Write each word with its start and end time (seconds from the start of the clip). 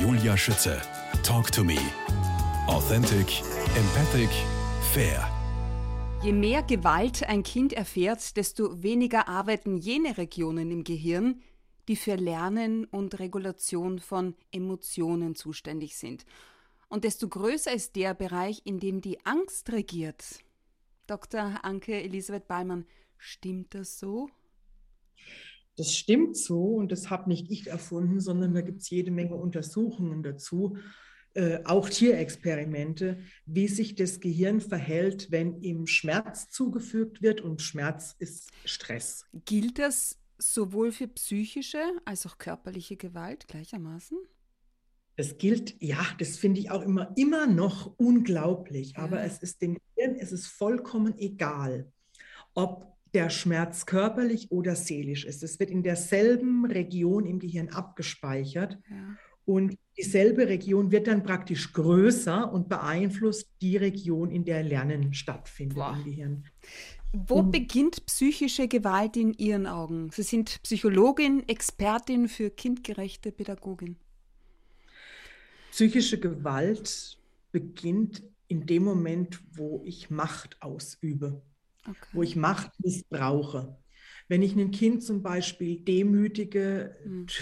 Julia 0.00 0.36
Schütze. 0.36 0.80
Talk 1.24 1.50
to 1.50 1.64
me. 1.64 1.76
Authentic, 2.68 3.42
empathic, 3.76 4.30
fair. 4.92 5.28
Je 6.22 6.32
mehr 6.32 6.62
Gewalt 6.62 7.24
ein 7.24 7.42
Kind 7.42 7.72
erfährt, 7.72 8.36
desto 8.36 8.80
weniger 8.84 9.26
arbeiten 9.26 9.76
jene 9.76 10.16
Regionen 10.16 10.70
im 10.70 10.84
Gehirn, 10.84 11.42
die 11.88 11.96
für 11.96 12.14
Lernen 12.14 12.84
und 12.84 13.18
Regulation 13.18 13.98
von 13.98 14.36
Emotionen 14.52 15.34
zuständig 15.34 15.96
sind. 15.96 16.24
Und 16.88 17.02
desto 17.02 17.28
größer 17.28 17.72
ist 17.72 17.96
der 17.96 18.14
Bereich, 18.14 18.62
in 18.64 18.78
dem 18.78 19.00
die 19.00 19.24
Angst 19.26 19.72
regiert. 19.72 20.44
Dr. 21.08 21.64
Anke 21.64 22.00
Elisabeth 22.00 22.46
Ballmann, 22.46 22.86
stimmt 23.16 23.74
das 23.74 23.98
so? 23.98 24.30
Das 25.78 25.94
stimmt 25.94 26.36
so 26.36 26.74
und 26.74 26.90
das 26.90 27.08
habe 27.08 27.28
nicht 27.28 27.50
ich 27.50 27.68
erfunden, 27.68 28.20
sondern 28.20 28.52
da 28.52 28.62
gibt 28.62 28.82
es 28.82 28.90
jede 28.90 29.12
Menge 29.12 29.36
Untersuchungen 29.36 30.24
dazu, 30.24 30.76
äh, 31.34 31.60
auch 31.64 31.88
Tierexperimente, 31.88 33.20
wie 33.46 33.68
sich 33.68 33.94
das 33.94 34.18
Gehirn 34.18 34.60
verhält, 34.60 35.30
wenn 35.30 35.62
ihm 35.62 35.86
Schmerz 35.86 36.50
zugefügt 36.50 37.22
wird 37.22 37.40
und 37.40 37.62
Schmerz 37.62 38.16
ist 38.18 38.50
Stress. 38.64 39.24
Gilt 39.44 39.78
das 39.78 40.18
sowohl 40.36 40.90
für 40.90 41.06
psychische 41.06 41.82
als 42.04 42.26
auch 42.26 42.38
körperliche 42.38 42.96
Gewalt 42.96 43.46
gleichermaßen? 43.46 44.18
Das 45.14 45.38
gilt, 45.38 45.80
ja, 45.80 46.04
das 46.18 46.38
finde 46.38 46.58
ich 46.58 46.72
auch 46.72 46.82
immer, 46.82 47.12
immer 47.16 47.46
noch 47.46 47.94
unglaublich, 47.98 48.94
ja. 48.96 49.04
aber 49.04 49.22
es 49.22 49.38
ist 49.38 49.62
dem 49.62 49.78
Gehirn, 49.94 50.16
es 50.16 50.32
ist 50.32 50.48
vollkommen 50.48 51.16
egal, 51.18 51.92
ob 52.54 52.97
der 53.14 53.30
Schmerz 53.30 53.86
körperlich 53.86 54.50
oder 54.50 54.76
seelisch 54.76 55.24
ist. 55.24 55.42
Es 55.42 55.58
wird 55.58 55.70
in 55.70 55.82
derselben 55.82 56.64
Region 56.66 57.26
im 57.26 57.38
Gehirn 57.38 57.68
abgespeichert. 57.68 58.78
Ja. 58.90 59.16
Und 59.44 59.78
dieselbe 59.96 60.46
Region 60.46 60.90
wird 60.90 61.06
dann 61.06 61.22
praktisch 61.22 61.72
größer 61.72 62.52
und 62.52 62.68
beeinflusst 62.68 63.50
die 63.62 63.78
Region, 63.78 64.30
in 64.30 64.44
der 64.44 64.62
Lernen 64.62 65.14
stattfindet 65.14 65.78
Boah. 65.78 65.96
im 65.96 66.04
Gehirn. 66.04 66.44
Wo 67.12 67.36
und 67.36 67.50
beginnt 67.50 68.04
psychische 68.04 68.68
Gewalt 68.68 69.16
in 69.16 69.32
Ihren 69.32 69.66
Augen? 69.66 70.10
Sie 70.10 70.22
sind 70.22 70.62
Psychologin, 70.62 71.48
Expertin 71.48 72.28
für 72.28 72.50
kindgerechte 72.50 73.32
Pädagogin. 73.32 73.96
Psychische 75.70 76.20
Gewalt 76.20 77.18
beginnt 77.50 78.22
in 78.48 78.66
dem 78.66 78.84
Moment, 78.84 79.40
wo 79.52 79.82
ich 79.84 80.10
Macht 80.10 80.60
ausübe 80.60 81.40
okay. 81.88 82.08
wo 82.12 82.22
ich 82.22 82.36
Macht 82.36 82.70
missbrauche. 82.80 83.76
Wenn 84.28 84.42
ich 84.42 84.54
ein 84.54 84.70
Kind 84.70 85.02
zum 85.02 85.22
Beispiel 85.22 85.80
demütige, 85.80 86.96
mhm. 87.04 87.26
du 87.26 87.32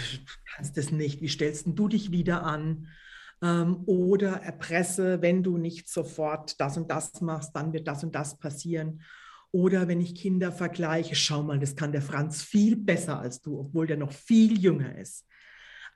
kannst 0.55 0.77
das 0.77 0.91
nicht, 0.91 1.21
wie 1.21 1.27
stellst 1.27 1.65
du 1.67 1.87
dich 1.87 2.11
wieder 2.11 2.43
an? 2.43 2.87
Ähm, 3.41 3.83
oder 3.85 4.41
erpresse, 4.41 5.21
wenn 5.21 5.43
du 5.43 5.57
nicht 5.57 5.89
sofort 5.89 6.59
das 6.59 6.77
und 6.77 6.89
das 6.89 7.21
machst, 7.21 7.55
dann 7.55 7.73
wird 7.73 7.87
das 7.87 8.03
und 8.03 8.15
das 8.15 8.37
passieren. 8.37 9.01
Oder 9.51 9.87
wenn 9.87 10.01
ich 10.01 10.15
Kinder 10.15 10.51
vergleiche, 10.51 11.15
schau 11.15 11.43
mal, 11.43 11.59
das 11.59 11.75
kann 11.75 11.91
der 11.91 12.01
Franz 12.01 12.41
viel 12.41 12.75
besser 12.75 13.19
als 13.19 13.41
du, 13.41 13.59
obwohl 13.59 13.87
der 13.87 13.97
noch 13.97 14.11
viel 14.11 14.59
jünger 14.59 14.97
ist. 14.97 15.25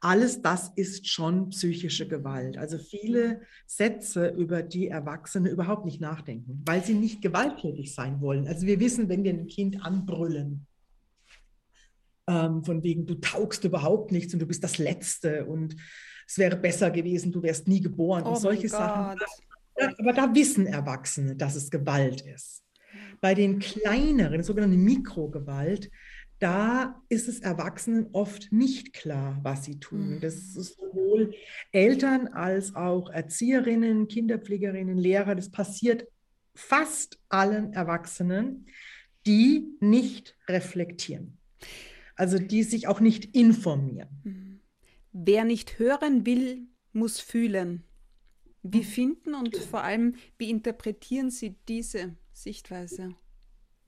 Alles 0.04 0.42
das 0.42 0.72
ist 0.76 1.08
schon 1.08 1.50
psychische 1.50 2.08
Gewalt. 2.08 2.58
Also 2.58 2.80
viele 2.80 3.42
Sätze, 3.68 4.30
über 4.30 4.64
die 4.64 4.88
Erwachsene 4.88 5.50
überhaupt 5.50 5.86
nicht 5.86 6.02
nachdenken, 6.02 6.64
weil 6.66 6.84
sie 6.84 6.96
nicht 6.96 7.22
gewalttätig 7.22 7.94
sein 7.94 8.20
wollen. 8.20 8.48
Also 8.48 8.66
wir 8.66 8.80
wissen, 8.80 9.10
wenn 9.10 9.24
wir 9.24 9.32
ein 9.32 9.46
Kind 9.46 9.86
anbrüllen, 9.86 10.66
ähm, 12.28 12.64
von 12.64 12.82
wegen, 12.82 13.06
du 13.06 13.16
taugst 13.16 13.64
überhaupt 13.64 14.12
nichts 14.12 14.34
und 14.34 14.40
du 14.40 14.48
bist 14.48 14.64
das 14.64 14.80
Letzte 14.80 15.46
und 15.46 15.76
es 16.28 16.38
wäre 16.38 16.56
besser 16.56 16.90
gewesen, 16.90 17.32
du 17.32 17.44
wärst 17.44 17.68
nie 17.68 17.82
geboren 17.82 18.24
oh 18.26 18.30
und 18.30 18.38
solche 18.38 18.70
Sachen. 18.70 19.20
Aber 19.76 20.14
da 20.14 20.34
wissen 20.34 20.66
Erwachsene, 20.66 21.36
dass 21.36 21.56
es 21.56 21.70
Gewalt 21.70 22.22
ist. 22.22 22.64
Bei 23.20 23.36
den 23.36 23.60
kleineren, 23.60 24.42
sogenannten 24.42 24.84
Mikrogewalt, 24.84 25.92
da 26.42 27.04
ist 27.08 27.28
es 27.28 27.40
Erwachsenen 27.40 28.08
oft 28.14 28.52
nicht 28.52 28.94
klar, 28.94 29.40
was 29.44 29.64
sie 29.64 29.80
tun. 29.80 30.18
Das 30.22 30.56
mhm. 30.56 30.62
ist 30.62 30.76
sowohl 30.76 31.34
Eltern 31.72 32.28
als 32.30 32.76
auch 32.76 33.10
Erzieherinnen, 33.10 34.08
Kinderpflegerinnen, 34.08 34.98
Lehrer. 34.98 35.36
Das 35.36 35.52
passiert 35.52 36.08
fast 36.56 37.20
allen 37.30 37.74
Erwachsenen, 37.74 38.66
die 39.28 39.78
nicht 39.80 40.36
reflektieren. 40.48 41.38
Also 42.16 42.40
die 42.40 42.64
sich 42.64 42.88
auch 42.88 43.02
nicht 43.02 43.36
informieren. 43.36 44.10
Mhm. 44.24 44.60
Wer 45.12 45.46
nicht 45.46 45.78
hören 45.78 46.26
will, 46.26 46.68
muss 46.92 47.20
fühlen. 47.20 47.84
Wie 48.64 48.80
mhm. 48.80 48.84
finden 48.84 49.36
und 49.36 49.56
vor 49.58 49.84
allem, 49.84 50.16
wie 50.40 50.50
interpretieren 50.50 51.30
Sie 51.30 51.56
diese 51.68 52.16
Sichtweise? 52.34 53.16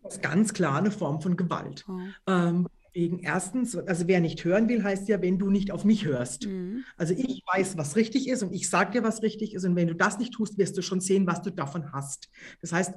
Ist 0.08 0.22
ganz 0.22 0.54
klar 0.54 0.78
eine 0.78 0.92
Form 0.92 1.22
von 1.22 1.38
Gewalt. 1.38 1.86
Oh. 1.88 2.00
Ähm, 2.28 2.68
wegen 2.94 3.20
erstens, 3.20 3.76
also 3.76 4.08
wer 4.08 4.22
nicht 4.22 4.44
hören 4.44 4.70
will, 4.70 4.84
heißt 4.84 5.08
ja, 5.08 5.22
wenn 5.22 5.40
du 5.40 5.50
nicht 5.50 5.72
auf 5.72 5.84
mich 5.84 6.06
hörst. 6.06 6.46
Mhm. 6.46 6.84
Also 6.96 7.14
ich 7.18 7.42
weiß, 7.52 7.76
was 7.78 7.96
richtig 7.96 8.28
ist 8.28 8.44
und 8.44 8.54
ich 8.54 8.70
sage 8.70 8.92
dir, 8.92 9.04
was 9.04 9.24
richtig 9.24 9.56
ist. 9.56 9.66
Und 9.66 9.76
wenn 9.76 9.88
du 9.88 9.96
das 9.96 10.20
nicht 10.20 10.34
tust, 10.34 10.58
wirst 10.58 10.78
du 10.78 10.82
schon 10.82 11.02
sehen, 11.02 11.26
was 11.26 11.42
du 11.42 11.50
davon 11.50 11.92
hast. 11.92 12.30
Das 12.62 12.72
heißt, 12.72 12.94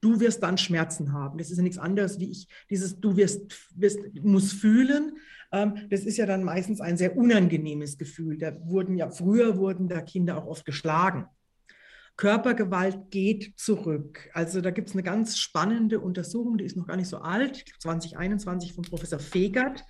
du 0.00 0.20
wirst 0.20 0.42
dann 0.42 0.56
Schmerzen 0.56 1.12
haben. 1.12 1.38
Das 1.38 1.50
ist 1.50 1.58
ja 1.58 1.62
nichts 1.62 1.78
anderes 1.78 2.18
wie 2.18 2.30
ich, 2.30 2.48
dieses 2.70 3.00
du 3.00 3.16
wirst, 3.16 3.70
wirst 3.76 4.00
muss 4.22 4.52
fühlen. 4.52 5.18
Ähm, 5.52 5.74
das 5.90 6.00
ist 6.00 6.16
ja 6.16 6.26
dann 6.26 6.42
meistens 6.42 6.80
ein 6.80 6.96
sehr 6.96 7.16
unangenehmes 7.16 7.98
Gefühl. 7.98 8.38
Da 8.38 8.52
wurden 8.66 8.96
ja, 8.96 9.10
früher 9.10 9.58
wurden 9.58 9.88
da 9.88 10.00
Kinder 10.00 10.38
auch 10.38 10.46
oft 10.46 10.64
geschlagen. 10.64 11.26
Körpergewalt 12.16 13.10
geht 13.10 13.58
zurück. 13.58 14.30
Also 14.32 14.60
da 14.60 14.70
gibt 14.70 14.88
es 14.88 14.94
eine 14.94 15.02
ganz 15.02 15.38
spannende 15.38 16.00
Untersuchung, 16.00 16.58
die 16.58 16.64
ist 16.64 16.76
noch 16.76 16.86
gar 16.86 16.96
nicht 16.96 17.08
so 17.08 17.18
alt, 17.18 17.64
2021 17.80 18.72
von 18.72 18.84
Professor 18.84 19.18
Fegert. 19.18 19.84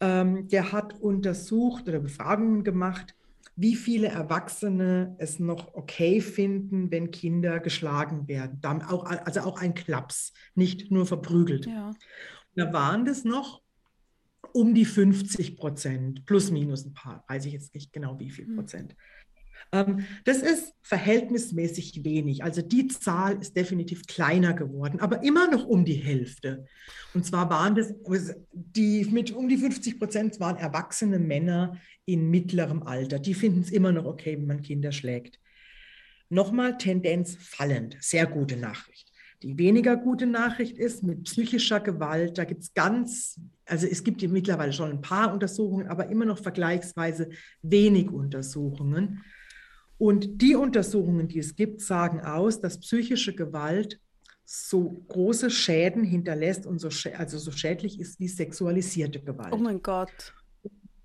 Ähm, 0.00 0.48
der 0.48 0.72
hat 0.72 0.98
untersucht 1.00 1.88
oder 1.88 2.00
Befragungen 2.00 2.64
gemacht, 2.64 3.14
wie 3.54 3.76
viele 3.76 4.08
Erwachsene 4.08 5.14
es 5.18 5.38
noch 5.38 5.74
okay 5.74 6.20
finden, 6.20 6.90
wenn 6.90 7.10
Kinder 7.10 7.60
geschlagen 7.60 8.26
werden. 8.28 8.60
Auch, 8.82 9.04
also 9.04 9.40
auch 9.40 9.60
ein 9.60 9.74
Klaps, 9.74 10.32
nicht 10.54 10.90
nur 10.90 11.06
verprügelt. 11.06 11.66
Ja. 11.66 11.92
Da 12.54 12.72
waren 12.72 13.04
das 13.04 13.24
noch 13.24 13.62
um 14.52 14.74
die 14.74 14.84
50 14.84 15.56
Prozent, 15.56 16.26
plus 16.26 16.50
minus 16.50 16.84
ein 16.84 16.94
paar, 16.94 17.24
weiß 17.28 17.46
ich 17.46 17.52
jetzt 17.52 17.74
nicht 17.74 17.92
genau 17.92 18.18
wie 18.18 18.30
viel 18.30 18.46
hm. 18.46 18.56
Prozent. 18.56 18.92
Ähm, 18.92 18.96
das 20.24 20.38
ist 20.38 20.74
verhältnismäßig 20.82 22.04
wenig. 22.04 22.44
Also 22.44 22.62
die 22.62 22.88
Zahl 22.88 23.40
ist 23.40 23.56
definitiv 23.56 24.06
kleiner 24.06 24.52
geworden, 24.52 25.00
aber 25.00 25.22
immer 25.22 25.50
noch 25.50 25.66
um 25.66 25.84
die 25.84 25.94
Hälfte. 25.94 26.66
Und 27.14 27.24
zwar 27.24 27.48
waren 27.50 27.74
das, 27.74 27.94
die 28.52 29.04
mit 29.06 29.32
um 29.32 29.48
die 29.48 29.58
50 29.58 29.98
Prozent 29.98 30.40
waren 30.40 30.56
erwachsene 30.56 31.18
Männer 31.18 31.78
in 32.04 32.30
mittlerem 32.30 32.82
Alter. 32.82 33.18
Die 33.18 33.34
finden 33.34 33.60
es 33.60 33.70
immer 33.70 33.92
noch 33.92 34.04
okay, 34.04 34.36
wenn 34.36 34.46
man 34.46 34.62
Kinder 34.62 34.92
schlägt. 34.92 35.38
Nochmal 36.28 36.78
Tendenz 36.78 37.36
fallend. 37.38 37.96
Sehr 38.00 38.26
gute 38.26 38.56
Nachricht. 38.56 39.12
Die 39.42 39.58
weniger 39.58 39.96
gute 39.96 40.26
Nachricht 40.26 40.78
ist, 40.78 41.02
mit 41.02 41.24
psychischer 41.24 41.80
Gewalt, 41.80 42.38
da 42.38 42.44
gibt 42.44 42.62
es 42.62 42.74
ganz, 42.74 43.40
also 43.66 43.88
es 43.88 44.04
gibt 44.04 44.22
mittlerweile 44.22 44.72
schon 44.72 44.90
ein 44.90 45.00
paar 45.00 45.32
Untersuchungen, 45.32 45.88
aber 45.88 46.08
immer 46.08 46.24
noch 46.24 46.38
vergleichsweise 46.38 47.28
wenig 47.60 48.08
Untersuchungen. 48.08 49.24
Und 50.02 50.42
die 50.42 50.56
Untersuchungen, 50.56 51.28
die 51.28 51.38
es 51.38 51.54
gibt, 51.54 51.80
sagen 51.80 52.22
aus, 52.22 52.60
dass 52.60 52.80
psychische 52.80 53.36
Gewalt 53.36 54.00
so 54.44 55.04
große 55.06 55.48
Schäden 55.48 56.02
hinterlässt 56.02 56.66
und 56.66 56.80
so, 56.80 56.88
also 57.16 57.38
so 57.38 57.52
schädlich 57.52 58.00
ist 58.00 58.18
wie 58.18 58.26
sexualisierte 58.26 59.22
Gewalt. 59.22 59.52
Oh 59.52 59.58
mein 59.58 59.80
Gott. 59.80 60.34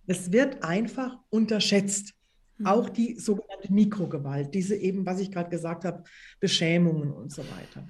Es 0.08 0.32
wird 0.32 0.64
einfach 0.64 1.16
unterschätzt. 1.30 2.16
Mhm. 2.58 2.66
Auch 2.66 2.90
die 2.90 3.20
sogenannte 3.20 3.72
Mikrogewalt, 3.72 4.56
diese 4.56 4.76
eben, 4.76 5.06
was 5.06 5.20
ich 5.20 5.30
gerade 5.30 5.52
gesagt 5.52 5.86
habe, 5.86 6.04
Beschämungen 6.40 7.12
und 7.12 7.32
so 7.32 7.44
weiter. 7.44 7.88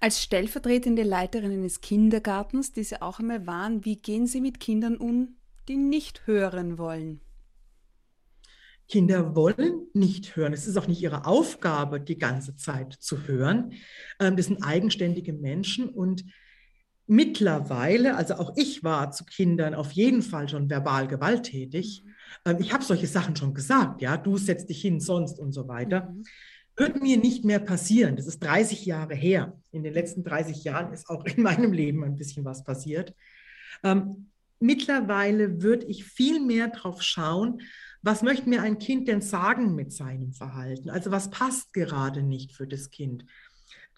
Als 0.00 0.22
stellvertretende 0.22 1.02
Leiterin 1.02 1.52
eines 1.52 1.82
Kindergartens, 1.82 2.72
die 2.72 2.82
Sie 2.84 3.02
auch 3.02 3.18
einmal 3.18 3.46
waren, 3.46 3.84
wie 3.84 3.96
gehen 3.96 4.26
Sie 4.26 4.40
mit 4.40 4.58
Kindern 4.58 4.96
um, 4.96 5.36
die 5.68 5.76
nicht 5.76 6.26
hören 6.26 6.78
wollen? 6.78 7.20
Kinder 8.88 9.34
wollen 9.34 9.86
nicht 9.94 10.36
hören. 10.36 10.52
Es 10.52 10.66
ist 10.66 10.76
auch 10.76 10.86
nicht 10.86 11.02
ihre 11.02 11.26
Aufgabe, 11.26 12.00
die 12.00 12.18
ganze 12.18 12.56
Zeit 12.56 12.92
zu 12.92 13.26
hören. 13.26 13.72
Ähm, 14.20 14.36
das 14.36 14.46
sind 14.46 14.62
eigenständige 14.62 15.32
Menschen 15.32 15.88
und 15.88 16.24
mittlerweile, 17.06 18.16
also 18.16 18.34
auch 18.34 18.56
ich 18.56 18.82
war 18.82 19.10
zu 19.10 19.24
Kindern 19.24 19.74
auf 19.74 19.92
jeden 19.92 20.22
Fall 20.22 20.48
schon 20.48 20.68
verbal 20.68 21.06
gewalttätig. 21.06 22.04
Ähm, 22.44 22.56
ich 22.60 22.72
habe 22.72 22.84
solche 22.84 23.06
Sachen 23.06 23.36
schon 23.36 23.54
gesagt, 23.54 24.02
ja, 24.02 24.16
du 24.16 24.36
setzt 24.36 24.68
dich 24.68 24.80
hin, 24.80 25.00
sonst 25.00 25.38
und 25.38 25.52
so 25.52 25.68
weiter. 25.68 26.10
Mhm. 26.10 26.24
Wird 26.76 27.02
mir 27.02 27.16
nicht 27.16 27.44
mehr 27.44 27.58
passieren. 27.58 28.16
Das 28.16 28.26
ist 28.26 28.40
30 28.40 28.84
Jahre 28.84 29.14
her. 29.14 29.58
In 29.72 29.82
den 29.82 29.94
letzten 29.94 30.22
30 30.22 30.62
Jahren 30.64 30.92
ist 30.92 31.08
auch 31.08 31.24
in 31.24 31.42
meinem 31.42 31.72
Leben 31.72 32.04
ein 32.04 32.16
bisschen 32.16 32.44
was 32.44 32.64
passiert. 32.64 33.14
Ähm, 33.82 34.30
mittlerweile 34.60 35.62
würde 35.62 35.86
ich 35.86 36.04
viel 36.04 36.40
mehr 36.44 36.68
darauf 36.68 37.02
schauen, 37.02 37.60
was 38.06 38.22
möchte 38.22 38.48
mir 38.48 38.62
ein 38.62 38.78
Kind 38.78 39.08
denn 39.08 39.20
sagen 39.20 39.74
mit 39.74 39.92
seinem 39.92 40.32
Verhalten? 40.32 40.90
Also 40.90 41.10
was 41.10 41.28
passt 41.28 41.72
gerade 41.72 42.22
nicht 42.22 42.52
für 42.52 42.68
das 42.68 42.90
Kind? 42.90 43.24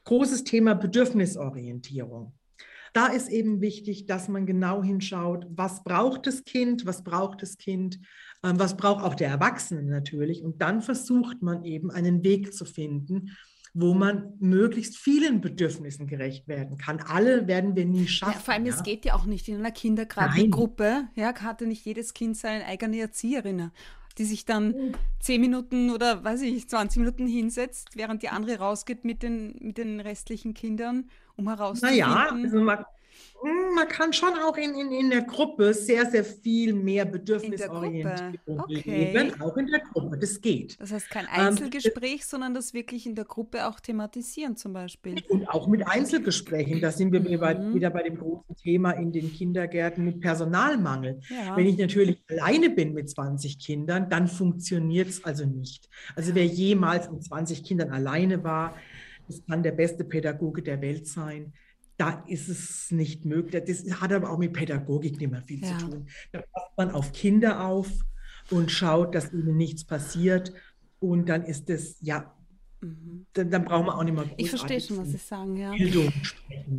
Großes 0.05 0.45
Thema 0.45 0.75
Bedürfnisorientierung. 0.75 2.33
Da 2.95 3.09
ist 3.09 3.29
eben 3.29 3.61
wichtig, 3.61 4.07
dass 4.07 4.29
man 4.29 4.47
genau 4.47 4.83
hinschaut, 4.83 5.47
was 5.51 5.85
braucht 5.85 6.27
das 6.27 6.45
Kind, 6.45 6.87
was 6.87 7.05
braucht 7.05 7.43
das 7.43 7.59
Kind, 7.59 8.01
ähm, 8.43 8.59
was 8.59 8.79
braucht 8.79 9.05
auch 9.05 9.15
der 9.15 9.29
Erwachsene 9.29 9.83
natürlich. 9.83 10.43
Und 10.43 10.63
dann 10.63 10.81
versucht 10.81 11.43
man 11.43 11.65
eben 11.65 11.91
einen 11.91 12.25
Weg 12.25 12.55
zu 12.55 12.65
finden, 12.65 13.37
wo 13.75 13.93
man 13.93 14.33
möglichst 14.41 14.97
vielen 14.97 15.43
Bedürfnissen 15.43 16.07
gerecht 16.07 16.49
werden 16.49 16.79
kann. 16.79 17.01
Alle 17.01 17.47
werden 17.47 17.77
wir 17.77 17.85
nie 17.85 18.09
schaffen. 18.09 18.33
Ja, 18.33 18.41
vor 18.41 18.55
allem, 18.55 18.65
ja. 18.65 18.75
es 18.75 18.83
geht 18.83 19.05
ja 19.05 19.15
auch 19.15 19.27
nicht 19.27 19.49
in 19.49 19.57
einer 19.57 19.71
Kindergartengruppe. 19.71 21.09
Ja, 21.15 21.35
hatte 21.43 21.67
nicht 21.67 21.85
jedes 21.85 22.15
Kind 22.15 22.39
seine 22.39 22.65
eigene 22.65 22.99
Erzieherin, 23.01 23.71
die 24.19 24.25
sich 24.25 24.45
dann 24.45 24.95
zehn 25.21 25.41
Minuten 25.41 25.91
oder 25.91 26.25
weiß 26.25 26.43
ich, 26.43 26.69
20 26.69 26.99
Minuten 26.99 27.27
hinsetzt, 27.27 27.91
während 27.95 28.23
die 28.23 28.29
andere 28.29 28.59
rausgeht 28.59 29.05
mit 29.05 29.23
den, 29.23 29.57
mit 29.61 29.79
den 29.79 30.01
restlichen 30.01 30.55
Kindern, 30.55 31.09
um 31.37 31.49
herauszufinden. 31.49 32.09
Naja, 32.09 32.31
also 32.31 32.61
man, 32.61 32.85
man 33.75 33.87
kann 33.89 34.13
schon 34.13 34.35
auch 34.35 34.57
in, 34.57 34.75
in, 34.75 34.91
in 34.91 35.11
der 35.11 35.23
Gruppe 35.23 35.73
sehr, 35.73 36.07
sehr 36.07 36.25
viel 36.25 36.73
mehr 36.73 37.05
Bedürfnisorientierung 37.05 38.61
okay. 38.61 39.13
leben, 39.13 39.41
auch 39.41 39.57
in 39.57 39.67
der 39.67 39.81
Gruppe. 39.81 40.19
Das 40.19 40.41
geht. 40.41 40.81
Das 40.81 40.93
heißt 40.93 41.09
kein 41.09 41.27
ähm, 41.27 41.47
Einzelgespräch, 41.47 42.21
ähm, 42.21 42.27
sondern 42.27 42.55
das 42.55 42.75
wirklich 42.75 43.07
in 43.07 43.15
der 43.15 43.25
Gruppe 43.25 43.67
auch 43.69 43.79
thematisieren 43.79 44.57
zum 44.57 44.73
Beispiel. 44.73 45.23
Und 45.29 45.49
auch 45.49 45.69
mit 45.69 45.87
Einzelgesprächen. 45.87 46.81
Da 46.81 46.91
sind 46.91 47.13
wir 47.13 47.21
mhm. 47.21 47.41
bei, 47.41 47.75
wieder 47.75 47.91
bei 47.91 48.03
dem 48.03 48.19
großen 48.19 48.57
Thema 48.57 48.93
in 48.93 49.13
den 49.13 49.33
Kindergärten 49.33 50.05
mit 50.05 50.21
Personalmangel. 50.21 51.21
Ja. 51.29 51.57
Wenn 51.57 51.67
ich 51.67 51.79
natürlich 51.79 52.19
alleine 52.29 52.71
bin 52.71 52.93
mit 52.93 53.09
20 53.09 53.59
Kindern, 53.59 54.11
dann 54.11 54.27
funktioniert 54.27 55.09
es 55.09 55.25
also 55.25 55.47
nicht. 55.47 55.89
Also 56.17 56.35
wer 56.35 56.47
jemals 56.47 57.11
mit 57.11 57.23
20 57.23 57.63
Kindern 57.63 57.91
alleine 57.91 58.43
war, 58.43 58.75
das 59.29 59.45
kann 59.47 59.63
der 59.63 59.73
beste 59.73 60.05
Pädagoge 60.05 60.63
der 60.63 60.81
Welt 60.81 61.07
sein 61.07 61.53
da 61.99 62.23
ist 62.29 62.49
es 62.49 62.91
nicht 62.91 63.25
möglich. 63.25 63.63
Das 63.67 64.01
hat 64.01 64.13
aber 64.13 64.31
auch 64.31 64.39
mit 64.39 64.53
Pädagogik 64.53 65.19
nicht 65.21 65.31
mehr 65.31 65.43
viel 65.43 65.63
ja. 65.63 65.77
zu 65.77 65.91
tun. 65.91 66.09
Da 66.33 66.43
passt 66.53 66.71
man 66.77 66.91
auf 66.93 67.13
Kinder 67.13 67.67
auf 67.67 67.89
und 68.51 68.71
schaut, 68.71 69.15
dass 69.15 69.33
ihnen 69.33 69.57
nichts 69.57 69.85
passiert. 69.85 70.53
Und 71.01 71.29
dann 71.29 71.45
ist 71.45 71.69
es, 71.69 71.97
ja, 72.01 72.33
mhm. 72.81 73.27
dann, 73.33 73.51
dann, 73.51 73.65
brauchen 73.65 73.87
wir 73.87 73.99
auch 73.99 74.05
nicht 74.05 74.15
mehr 74.15 74.27
Ich 74.37 74.49
verstehe 74.49 74.81
schon, 74.81 74.99
was 74.99 75.09
Sie 75.09 75.17
sagen, 75.17 75.57
ja. 75.57 75.73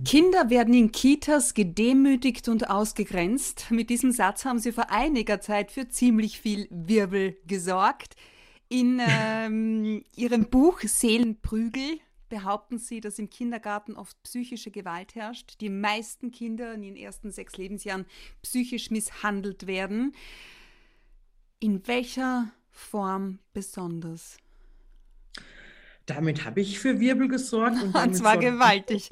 Kinder 0.06 0.50
werden 0.50 0.74
in 0.74 0.92
Kitas 0.92 1.54
gedemütigt 1.54 2.48
und 2.48 2.70
ausgegrenzt. 2.70 3.72
Mit 3.72 3.90
diesem 3.90 4.14
Satz 4.14 4.46
haben 4.46 4.60
Sie 4.60 4.72
vor 4.72 4.90
einiger 4.90 5.42
Zeit 5.42 5.72
für 5.72 5.90
ziemlich 5.90 6.40
viel 6.40 6.68
Wirbel 6.72 7.38
gesorgt. 7.46 8.16
In 8.70 9.02
ähm, 9.06 10.04
Ihrem 10.16 10.50
Buch 10.50 10.80
Seelenprügel 10.80 12.00
behaupten 12.30 12.78
sie, 12.78 13.02
dass 13.02 13.20
im 13.20 13.30
Kindergarten 13.30 13.96
oft 13.96 14.22
psychische 14.24 14.72
Gewalt 14.72 15.16
herrscht, 15.16 15.60
die 15.62 15.70
meisten 15.70 16.32
Kinder 16.32 16.74
in 16.74 16.82
den 16.82 16.96
ersten 16.96 17.32
sechs 17.32 17.58
Lebensjahren 17.58 18.06
psychisch 18.42 18.92
misshandelt 18.92 19.68
werden. 19.68 20.14
In 21.60 21.86
welcher 21.88 22.52
Form 22.72 23.40
besonders? 23.54 24.38
Damit 26.10 26.46
habe 26.46 26.62
ich 26.62 26.80
für 26.80 27.00
Wirbel 27.00 27.28
gesorgt. 27.28 27.82
Und, 27.84 27.96
und 28.04 28.14
zwar 28.16 28.38
gewaltig. 28.38 29.10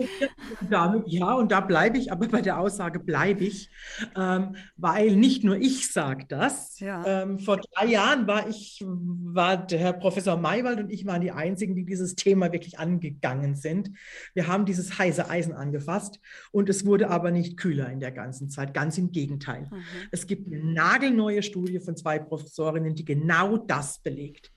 Damit, 0.70 1.04
ja, 1.08 1.34
und 1.34 1.52
da 1.52 1.62
bleibe 1.62 1.98
ich, 1.98 2.12
aber 2.12 2.28
bei 2.28 2.42
der 2.42 2.60
Aussage 2.60 3.00
bleibe 3.00 3.44
ich, 3.44 3.70
ähm, 4.16 4.56
weil 4.76 5.16
nicht 5.16 5.44
nur 5.44 5.58
ich 5.58 5.92
sage 5.92 6.26
das. 6.28 6.80
Ja. 6.80 7.04
Ähm, 7.06 7.40
vor 7.40 7.58
drei 7.58 7.88
Jahren 7.88 8.28
war 8.28 8.48
ich, 8.48 8.84
war 8.86 9.58
der 9.58 9.80
Herr 9.80 9.94
Professor 9.94 10.38
Maywald 10.38 10.80
und 10.80 10.90
ich 10.90 11.06
waren 11.06 11.22
die 11.22 11.32
Einzigen, 11.32 11.76
die 11.76 11.86
dieses 11.86 12.16
Thema 12.16 12.52
wirklich 12.52 12.80
angegangen 12.80 13.56
sind. 13.56 13.92
Wir 14.34 14.48
haben 14.48 14.66
dieses 14.66 14.98
heiße 14.98 15.30
Eisen 15.30 15.54
angefasst 15.54 16.20
und 16.52 16.70
es 16.70 16.86
wurde 16.86 17.10
aber 17.10 17.32
nicht 17.32 17.58
kühler 17.58 17.90
in 17.92 18.00
der 18.00 18.12
ganzen 18.12 18.50
Zeit, 18.50 18.74
ganz 18.74 18.98
im 18.98 19.12
Gegenteil. 19.12 19.68
Mhm. 19.72 19.84
Es 20.12 20.28
gibt 20.28 20.48
eine 20.48 20.64
nagelneue 20.64 21.44
Studie 21.44 21.80
von 21.80 21.96
zwei 21.96 22.20
Professorinnen, 22.20 22.96
die 22.96 23.06
genau 23.06 23.58
das 23.58 24.00
belegt 24.00 24.52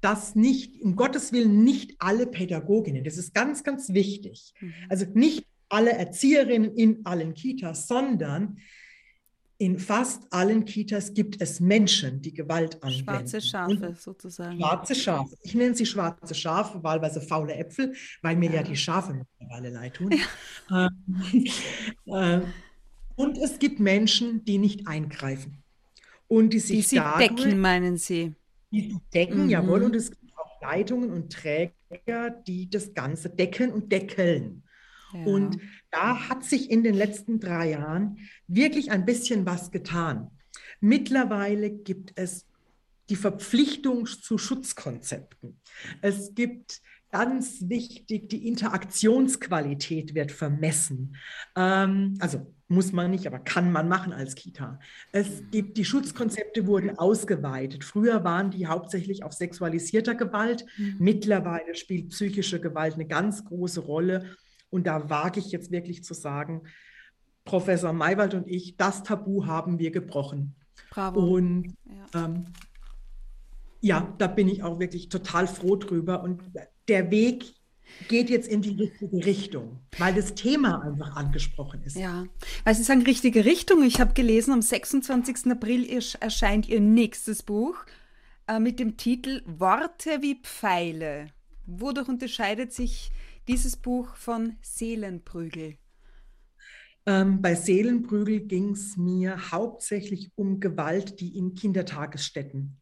dass 0.00 0.34
nicht, 0.34 0.82
um 0.82 0.94
Gottes 0.96 1.32
Willen, 1.32 1.64
nicht 1.64 1.96
alle 1.98 2.26
Pädagoginnen, 2.26 3.04
das 3.04 3.16
ist 3.16 3.34
ganz, 3.34 3.64
ganz 3.64 3.92
wichtig, 3.94 4.52
mhm. 4.60 4.74
also 4.88 5.06
nicht 5.14 5.46
alle 5.68 5.92
Erzieherinnen 5.92 6.74
in 6.74 7.04
allen 7.04 7.34
Kitas, 7.34 7.88
sondern 7.88 8.58
in 9.60 9.78
fast 9.78 10.32
allen 10.32 10.64
Kitas 10.64 11.14
gibt 11.14 11.40
es 11.42 11.58
Menschen, 11.60 12.22
die 12.22 12.32
Gewalt 12.32 12.82
anwenden. 12.82 13.04
Schwarze 13.04 13.40
Schafe 13.40 13.94
sozusagen. 13.98 14.58
Schwarze 14.58 14.94
Schafe. 14.94 15.36
Ich 15.42 15.54
nenne 15.54 15.74
sie 15.74 15.84
schwarze 15.84 16.34
Schafe, 16.34 16.82
wahlweise 16.84 17.20
faule 17.20 17.54
Äpfel, 17.54 17.92
weil 18.22 18.36
mir 18.36 18.50
ja, 18.50 18.56
ja 18.56 18.62
die 18.62 18.76
Schafe 18.76 19.14
mittlerweile 19.14 19.70
leid 19.70 19.94
tun. 19.94 20.12
Ja. 20.70 20.88
Ähm, 21.30 21.46
äh, 22.06 22.40
und 23.16 23.38
es 23.38 23.58
gibt 23.58 23.80
Menschen, 23.80 24.44
die 24.44 24.58
nicht 24.58 24.86
eingreifen. 24.86 25.62
Und 26.28 26.52
die 26.52 26.60
sich 26.60 26.88
die 26.88 26.96
sie 26.96 27.02
decken, 27.18 27.58
meinen 27.58 27.96
Sie? 27.96 28.34
Die 28.70 28.98
decken, 29.14 29.44
mhm. 29.44 29.50
jawohl, 29.50 29.82
und 29.82 29.96
es 29.96 30.10
gibt 30.10 30.36
auch 30.36 30.60
Leitungen 30.60 31.10
und 31.10 31.32
Träger, 31.32 32.30
die 32.46 32.68
das 32.68 32.94
Ganze 32.94 33.30
decken 33.30 33.70
und 33.72 33.90
deckeln. 33.90 34.62
Ja. 35.12 35.24
Und 35.24 35.58
da 35.90 36.28
hat 36.28 36.44
sich 36.44 36.70
in 36.70 36.82
den 36.82 36.94
letzten 36.94 37.40
drei 37.40 37.70
Jahren 37.70 38.18
wirklich 38.46 38.90
ein 38.90 39.04
bisschen 39.04 39.46
was 39.46 39.70
getan. 39.70 40.30
Mittlerweile 40.80 41.70
gibt 41.70 42.12
es 42.16 42.46
die 43.08 43.16
Verpflichtung 43.16 44.06
zu 44.06 44.36
Schutzkonzepten. 44.36 45.60
Es 46.02 46.34
gibt 46.34 46.82
ganz 47.10 47.68
wichtig, 47.68 48.28
die 48.28 48.46
Interaktionsqualität 48.46 50.14
wird 50.14 50.30
vermessen. 50.30 51.16
Ähm, 51.56 52.18
also 52.20 52.54
muss 52.68 52.92
man 52.92 53.10
nicht, 53.10 53.26
aber 53.26 53.38
kann 53.38 53.72
man 53.72 53.88
machen 53.88 54.12
als 54.12 54.34
Kita. 54.34 54.78
Es 55.10 55.42
gibt, 55.50 55.78
die 55.78 55.86
Schutzkonzepte 55.86 56.66
wurden 56.66 56.98
ausgeweitet. 56.98 57.82
Früher 57.82 58.24
waren 58.24 58.50
die 58.50 58.66
hauptsächlich 58.66 59.24
auf 59.24 59.32
sexualisierter 59.32 60.14
Gewalt. 60.14 60.66
Mhm. 60.76 60.96
Mittlerweile 60.98 61.74
spielt 61.74 62.10
psychische 62.10 62.60
Gewalt 62.60 62.94
eine 62.94 63.06
ganz 63.06 63.44
große 63.46 63.80
Rolle. 63.80 64.36
Und 64.68 64.86
da 64.86 65.08
wage 65.08 65.40
ich 65.40 65.50
jetzt 65.50 65.70
wirklich 65.70 66.04
zu 66.04 66.12
sagen, 66.12 66.62
Professor 67.44 67.94
Maywald 67.94 68.34
und 68.34 68.46
ich, 68.46 68.76
das 68.76 69.02
Tabu 69.02 69.46
haben 69.46 69.78
wir 69.78 69.90
gebrochen. 69.90 70.54
Bravo. 70.90 71.20
Und 71.20 71.74
ja. 71.86 72.26
Ähm, 72.26 72.44
ja, 73.80 74.14
da 74.18 74.26
bin 74.26 74.48
ich 74.48 74.62
auch 74.62 74.78
wirklich 74.78 75.08
total 75.08 75.46
froh 75.46 75.76
drüber. 75.76 76.22
Und 76.22 76.42
der 76.88 77.10
Weg 77.10 77.54
geht 78.08 78.30
jetzt 78.30 78.48
in 78.48 78.62
die 78.62 78.76
richtige 78.76 79.24
Richtung, 79.24 79.78
weil 79.98 80.14
das 80.14 80.34
Thema 80.34 80.82
einfach 80.82 81.16
angesprochen 81.16 81.82
ist. 81.84 81.96
Ja, 81.96 82.26
weil 82.64 82.74
Sie 82.74 82.82
sagen 82.82 83.02
richtige 83.02 83.44
Richtung. 83.44 83.82
Ich 83.82 84.00
habe 84.00 84.14
gelesen, 84.14 84.52
am 84.52 84.62
26. 84.62 85.50
April 85.50 85.88
erscheint 86.20 86.68
Ihr 86.68 86.80
nächstes 86.80 87.42
Buch 87.42 87.76
äh, 88.46 88.60
mit 88.60 88.78
dem 88.78 88.96
Titel 88.96 89.42
Worte 89.46 90.22
wie 90.22 90.40
Pfeile. 90.40 91.28
Wodurch 91.66 92.08
unterscheidet 92.08 92.72
sich 92.72 93.10
dieses 93.46 93.76
Buch 93.76 94.14
von 94.16 94.56
Seelenprügel? 94.62 95.76
Ähm, 97.06 97.40
bei 97.40 97.54
Seelenprügel 97.54 98.40
ging 98.40 98.72
es 98.72 98.96
mir 98.96 99.50
hauptsächlich 99.50 100.30
um 100.34 100.60
Gewalt, 100.60 101.20
die 101.20 101.36
in 101.36 101.54
Kindertagesstätten 101.54 102.78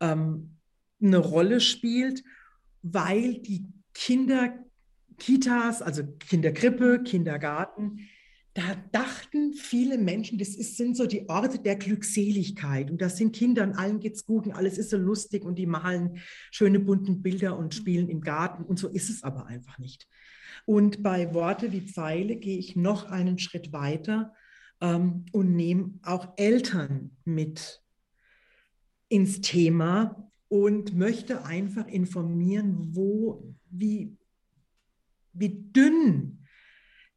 ähm, 0.00 0.56
eine 1.02 1.18
Rolle 1.18 1.60
spielt, 1.60 2.22
weil 2.82 3.38
die 3.40 3.66
Kinder, 4.00 4.54
Kitas, 5.18 5.82
also 5.82 6.02
Kinderkrippe, 6.18 7.02
Kindergarten, 7.04 8.08
da 8.54 8.62
dachten 8.92 9.52
viele 9.52 9.98
Menschen, 9.98 10.38
das 10.38 10.56
ist, 10.56 10.78
sind 10.78 10.96
so 10.96 11.06
die 11.06 11.28
Orte 11.28 11.58
der 11.58 11.76
Glückseligkeit. 11.76 12.90
Und 12.90 13.02
das 13.02 13.18
sind 13.18 13.36
Kinder 13.36 13.62
und 13.62 13.74
allen 13.74 14.00
geht's 14.00 14.24
gut 14.24 14.46
und 14.46 14.52
alles 14.52 14.78
ist 14.78 14.88
so 14.88 14.96
lustig 14.96 15.44
und 15.44 15.56
die 15.56 15.66
malen 15.66 16.18
schöne 16.50 16.80
bunten 16.80 17.20
Bilder 17.20 17.58
und 17.58 17.74
spielen 17.74 18.08
im 18.08 18.22
Garten. 18.22 18.64
Und 18.64 18.78
so 18.78 18.88
ist 18.88 19.10
es 19.10 19.22
aber 19.22 19.44
einfach 19.46 19.78
nicht. 19.78 20.08
Und 20.64 21.02
bei 21.02 21.34
Worte 21.34 21.70
wie 21.70 21.82
Pfeile 21.82 22.36
gehe 22.36 22.56
ich 22.56 22.76
noch 22.76 23.04
einen 23.04 23.38
Schritt 23.38 23.70
weiter 23.70 24.32
ähm, 24.80 25.26
und 25.32 25.54
nehme 25.54 25.98
auch 26.02 26.38
Eltern 26.38 27.18
mit 27.26 27.82
ins 29.10 29.42
Thema 29.42 30.30
und 30.48 30.96
möchte 30.96 31.44
einfach 31.44 31.86
informieren, 31.86 32.96
wo, 32.96 33.54
wie, 33.70 34.16
wie 35.32 35.70
dünn 35.72 36.40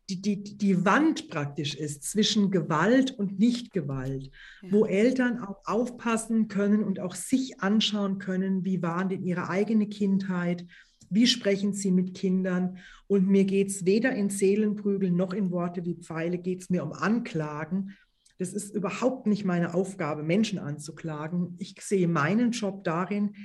die, 0.10 0.22
die, 0.22 0.58
die 0.58 0.86
Wand 0.86 1.30
praktisch 1.30 1.76
ist 1.76 2.04
zwischen 2.04 2.52
Gewalt 2.52 3.12
und 3.12 3.40
Nichtgewalt, 3.40 4.30
ja. 4.62 4.72
wo 4.72 4.86
Eltern 4.86 5.40
auch 5.40 5.62
aufpassen 5.66 6.48
können 6.48 6.84
und 6.84 7.00
auch 7.00 7.16
sich 7.16 7.62
anschauen 7.62 8.20
können, 8.20 8.66
wie 8.66 8.82
waren 8.82 9.10
denn 9.10 9.24
ihre 9.24 9.50
eigene 9.50 9.88
Kindheit, 9.88 10.66
wie 11.10 11.28
sprechen 11.28 11.74
sie 11.74 11.92
mit 11.92 12.16
Kindern. 12.16 12.78
Und 13.08 13.28
mir 13.28 13.46
geht 13.46 13.70
es 13.70 13.86
weder 13.86 14.14
in 14.14 14.30
Seelenprügel 14.30 15.12
noch 15.12 15.32
in 15.32 15.52
Worte 15.52 15.86
wie 15.86 15.96
Pfeile, 15.96 16.38
geht 16.38 16.64
es 16.64 16.70
mir 16.70 16.84
um 16.84 16.92
Anklagen, 16.92 17.96
Das 18.40 18.52
ist 18.52 18.76
überhaupt 18.76 19.26
nicht 19.26 19.46
meine 19.46 19.74
Aufgabe, 19.74 20.24
Menschen 20.24 20.60
anzuklagen. 20.60 21.56
Ich 21.60 21.76
sehe 21.80 22.10
meinen 22.10 22.52
Job 22.52 22.84
darin, 22.84 23.36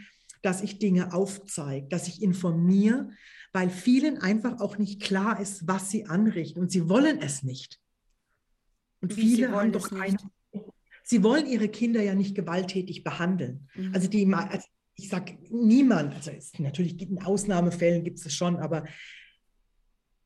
dass 0.43 0.63
ich 0.63 0.79
Dinge 0.79 1.13
aufzeige, 1.13 1.89
dass 1.89 2.09
ich 2.09 2.23
informiere, 2.23 3.11
weil 3.53 3.71
vielen 3.71 4.19
einfach 4.19 4.61
auch 4.61 4.79
nicht 4.79 5.01
klar 5.01 5.41
ist, 5.41 5.67
was 5.67 5.91
sie 5.91 6.07
anrichten 6.07 6.61
und 6.61 6.71
sie 6.71 6.89
wollen 6.89 7.21
es 7.21 7.43
nicht. 7.43 7.81
Und 9.01 9.17
Wie 9.17 9.21
viele 9.21 9.53
haben 9.53 9.73
doch 9.73 9.91
keine. 9.91 10.17
Sie 11.05 11.23
wollen 11.23 11.47
ihre 11.47 11.69
Kinder 11.69 12.03
ja 12.03 12.15
nicht 12.15 12.35
gewalttätig 12.35 13.03
behandeln. 13.03 13.69
Mhm. 13.75 13.95
Also 13.95 14.09
die, 14.09 14.31
also 14.31 14.67
ich 14.95 15.09
sage 15.09 15.39
niemand, 15.49 16.15
also 16.15 16.31
es, 16.31 16.59
natürlich 16.59 17.01
in 17.01 17.23
Ausnahmefällen 17.23 18.05
gibt 18.05 18.19
es 18.19 18.35
schon, 18.35 18.57
aber 18.57 18.85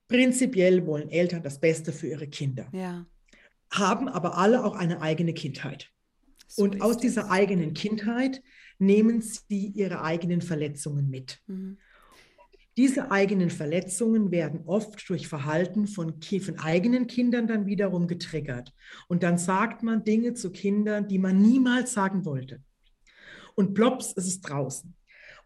prinzipiell 0.08 0.86
wollen 0.86 1.08
Eltern 1.08 1.42
das 1.42 1.60
Beste 1.60 1.92
für 1.92 2.08
ihre 2.08 2.26
Kinder. 2.26 2.68
Ja. 2.72 3.06
Haben 3.70 4.08
aber 4.08 4.36
alle 4.38 4.64
auch 4.64 4.74
eine 4.74 5.00
eigene 5.00 5.34
Kindheit. 5.34 5.90
So 6.48 6.64
und 6.64 6.82
aus 6.82 6.98
dieser 6.98 7.30
eigenen 7.30 7.74
Kindheit 7.74 8.42
nehmen 8.82 9.22
sie 9.22 9.68
ihre 9.68 10.02
eigenen 10.02 10.42
Verletzungen 10.42 11.08
mit. 11.08 11.40
Mhm. 11.46 11.78
Diese 12.76 13.10
eigenen 13.10 13.50
Verletzungen 13.50 14.30
werden 14.30 14.62
oft 14.64 15.08
durch 15.08 15.28
Verhalten 15.28 15.86
von, 15.86 16.20
von, 16.22 16.58
eigenen 16.58 17.06
Kindern 17.06 17.46
dann 17.46 17.66
wiederum 17.66 18.06
getriggert. 18.06 18.72
Und 19.08 19.22
dann 19.22 19.36
sagt 19.36 19.82
man 19.82 20.04
Dinge 20.04 20.32
zu 20.32 20.50
Kindern, 20.50 21.06
die 21.06 21.18
man 21.18 21.40
niemals 21.40 21.92
sagen 21.92 22.24
wollte. 22.24 22.62
Und 23.54 23.74
plops, 23.74 24.12
ist 24.12 24.26
es 24.26 24.40
draußen. 24.40 24.94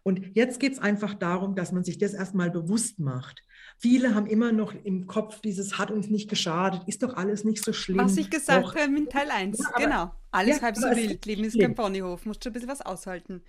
Und 0.03 0.37
jetzt 0.37 0.61
geht 0.61 0.71
es 0.71 0.79
einfach 0.79 1.15
darum, 1.15 1.53
dass 1.53 1.73
man 1.73 1.83
sich 1.83 1.97
das 1.97 2.13
erstmal 2.13 2.49
bewusst 2.49 2.97
macht. 2.97 3.41
Viele 3.79 4.15
haben 4.15 4.25
immer 4.25 4.51
noch 4.51 4.73
im 4.83 5.05
Kopf 5.05 5.39
dieses 5.41 5.77
hat 5.77 5.91
uns 5.91 6.09
nicht 6.09 6.29
geschadet, 6.29 6.81
ist 6.87 7.03
doch 7.03 7.15
alles 7.15 7.43
nicht 7.43 7.63
so 7.63 7.73
schlimm. 7.73 7.99
Was 7.99 8.17
ich 8.17 8.29
gesagt 8.29 8.75
habe 8.75 8.97
in 8.97 9.07
Teil 9.07 9.29
1, 9.29 9.59
ja, 9.59 9.85
genau. 9.85 10.11
Alles 10.31 10.57
ja, 10.57 10.61
halb 10.63 10.77
so 10.77 10.87
wild, 10.87 11.25
Leben 11.25 11.43
ist 11.43 11.59
kein 11.59 11.75
Ponyhof, 11.75 12.25
musst 12.25 12.43
schon 12.43 12.51
ein 12.51 12.53
bisschen 12.53 12.69
was 12.69 12.81
aushalten. 12.81 13.43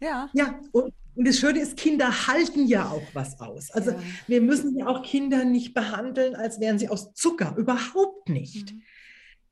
Ja. 0.00 0.30
Ja, 0.32 0.60
und, 0.72 0.94
und 1.16 1.28
das 1.28 1.38
Schöne 1.38 1.60
ist, 1.60 1.76
Kinder 1.76 2.28
halten 2.28 2.66
ja 2.66 2.88
auch 2.88 3.06
was 3.12 3.40
aus. 3.40 3.70
Also 3.72 3.90
ja. 3.90 3.98
wir 4.28 4.40
müssen 4.40 4.76
ja 4.76 4.86
auch 4.86 5.02
Kinder 5.02 5.44
nicht 5.44 5.74
behandeln, 5.74 6.34
als 6.36 6.60
wären 6.60 6.78
sie 6.78 6.88
aus 6.88 7.12
Zucker. 7.14 7.54
Überhaupt 7.56 8.28
nicht. 8.28 8.72
Mhm. 8.72 8.82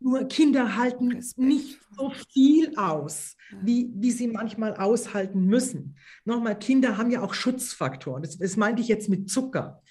Nur 0.01 0.29
Kinder 0.29 0.77
halten 0.77 1.11
Respekt. 1.11 1.39
nicht 1.39 1.81
so 1.97 2.13
viel 2.33 2.77
aus, 2.77 3.37
wie, 3.63 3.91
wie 3.95 4.13
sie 4.13 4.29
manchmal 4.29 4.77
aushalten 4.77 5.47
müssen. 5.47 5.97
Nochmal, 6.25 6.57
Kinder 6.57 6.97
haben 6.97 7.11
ja 7.11 7.21
auch 7.21 7.35
Schutzfaktoren. 7.35 8.23
Das, 8.23 8.39
das 8.39 8.57
meinte 8.57 8.81
ich 8.81 8.87
jetzt 8.87 9.09
mit 9.09 9.29
Zucker. 9.29 9.83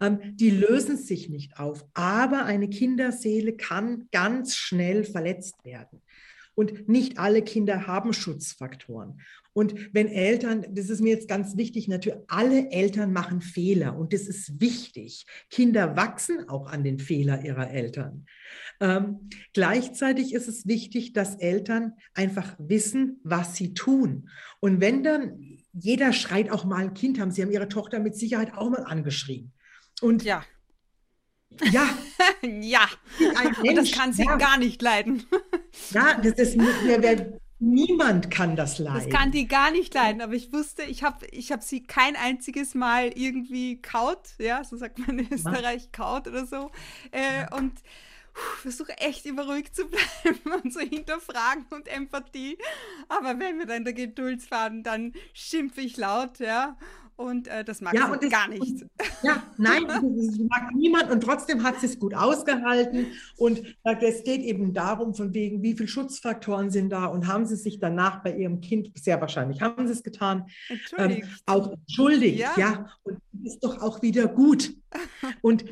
Ähm, 0.00 0.20
die 0.36 0.50
lösen 0.50 0.96
sich 0.96 1.28
nicht 1.28 1.58
auf. 1.58 1.84
Aber 1.94 2.44
eine 2.44 2.68
Kinderseele 2.68 3.56
kann 3.56 4.08
ganz 4.12 4.56
schnell 4.56 5.04
verletzt 5.04 5.64
werden. 5.64 6.02
Und 6.54 6.88
nicht 6.88 7.18
alle 7.18 7.42
Kinder 7.42 7.86
haben 7.86 8.12
Schutzfaktoren. 8.14 9.20
Und 9.52 9.94
wenn 9.94 10.08
Eltern, 10.08 10.66
das 10.70 10.90
ist 10.90 11.00
mir 11.00 11.14
jetzt 11.14 11.28
ganz 11.28 11.56
wichtig, 11.56 11.88
natürlich, 11.88 12.18
alle 12.28 12.70
Eltern 12.70 13.12
machen 13.14 13.40
Fehler 13.40 13.96
und 13.96 14.12
das 14.12 14.28
ist 14.28 14.60
wichtig. 14.60 15.24
Kinder 15.48 15.96
wachsen 15.96 16.46
auch 16.50 16.66
an 16.66 16.84
den 16.84 16.98
Fehler 16.98 17.42
ihrer 17.42 17.70
Eltern. 17.70 18.26
Ähm, 18.80 19.30
gleichzeitig 19.54 20.34
ist 20.34 20.46
es 20.46 20.66
wichtig, 20.66 21.14
dass 21.14 21.36
Eltern 21.36 21.94
einfach 22.12 22.54
wissen, 22.58 23.18
was 23.22 23.56
sie 23.56 23.72
tun. 23.72 24.28
Und 24.60 24.82
wenn 24.82 25.02
dann 25.02 25.40
jeder 25.72 26.12
schreit 26.12 26.50
auch 26.50 26.66
mal 26.66 26.82
ein 26.82 26.94
Kind 26.94 27.18
haben, 27.18 27.30
sie 27.30 27.40
haben 27.40 27.50
ihre 27.50 27.68
Tochter 27.68 27.98
mit 27.98 28.14
Sicherheit 28.14 28.52
auch 28.54 28.68
mal 28.68 28.84
angeschrien. 28.84 29.52
Und 30.00 30.22
ja. 30.22 30.44
Ja. 31.70 31.88
ja. 32.42 32.88
Mensch, 33.62 33.90
das 33.90 33.92
kann 33.92 34.12
sie 34.12 34.24
ja. 34.24 34.36
gar 34.36 34.58
nicht 34.58 34.82
leiden. 34.82 35.24
ja, 35.90 36.14
das 36.14 36.34
ist, 36.34 36.58
wer, 36.58 37.02
wer, 37.02 37.38
Niemand 37.58 38.30
kann 38.30 38.54
das 38.54 38.78
leiden. 38.78 39.10
Das 39.10 39.18
kann 39.18 39.30
die 39.30 39.48
gar 39.48 39.70
nicht 39.70 39.94
leiden, 39.94 40.20
aber 40.20 40.34
ich 40.34 40.52
wusste, 40.52 40.82
ich 40.82 41.02
habe 41.02 41.24
ich 41.28 41.52
hab 41.52 41.62
sie 41.62 41.82
kein 41.82 42.14
einziges 42.14 42.74
Mal 42.74 43.12
irgendwie 43.14 43.80
kaut, 43.80 44.20
ja, 44.38 44.62
so 44.62 44.76
sagt 44.76 44.98
man 44.98 45.18
in 45.18 45.32
Österreich, 45.32 45.90
kaut 45.90 46.28
oder 46.28 46.44
so. 46.44 46.70
Äh, 47.12 47.46
und 47.56 47.72
versuche 48.60 48.98
echt 48.98 49.24
immer 49.24 49.46
ruhig 49.46 49.72
zu 49.72 49.86
bleiben 49.88 50.62
und 50.62 50.70
so 50.70 50.80
hinterfragen 50.80 51.64
und 51.70 51.88
Empathie. 51.88 52.58
Aber 53.08 53.38
wenn 53.38 53.58
wir 53.58 53.64
dann 53.64 53.84
der 53.84 53.94
Geduldsfaden, 53.94 54.82
dann 54.82 55.14
schimpfe 55.32 55.80
ich 55.80 55.96
laut, 55.96 56.38
ja. 56.40 56.76
Und 57.16 57.48
äh, 57.48 57.64
das 57.64 57.80
mag 57.80 57.94
ja, 57.94 58.14
sie 58.20 58.28
gar 58.28 58.46
nicht. 58.48 58.84
Ja, 59.22 59.42
nein, 59.56 59.84
das 59.88 60.02
mag 60.38 60.74
niemand 60.74 61.10
und 61.10 61.22
trotzdem 61.22 61.62
hat 61.62 61.80
sie 61.80 61.86
es 61.86 61.98
gut 61.98 62.14
ausgehalten. 62.14 63.06
Und 63.38 63.62
es 63.84 64.22
geht 64.22 64.42
eben 64.42 64.74
darum, 64.74 65.14
von 65.14 65.32
wegen, 65.32 65.62
wie 65.62 65.74
viele 65.74 65.88
Schutzfaktoren 65.88 66.70
sind 66.70 66.90
da 66.90 67.06
und 67.06 67.26
haben 67.26 67.46
sie 67.46 67.56
sich 67.56 67.78
danach 67.78 68.22
bei 68.22 68.36
ihrem 68.36 68.60
Kind, 68.60 68.90
sehr 68.98 69.18
wahrscheinlich 69.20 69.62
haben 69.62 69.86
sie 69.86 69.94
es 69.94 70.02
getan, 70.02 70.46
ähm, 70.98 71.22
auch 71.46 71.72
entschuldigt. 71.72 72.38
Ja. 72.38 72.52
ja. 72.58 72.86
Und 73.02 73.18
das 73.32 73.54
ist 73.54 73.64
doch 73.64 73.80
auch 73.80 74.02
wieder 74.02 74.28
gut. 74.28 74.74
Und 75.42 75.64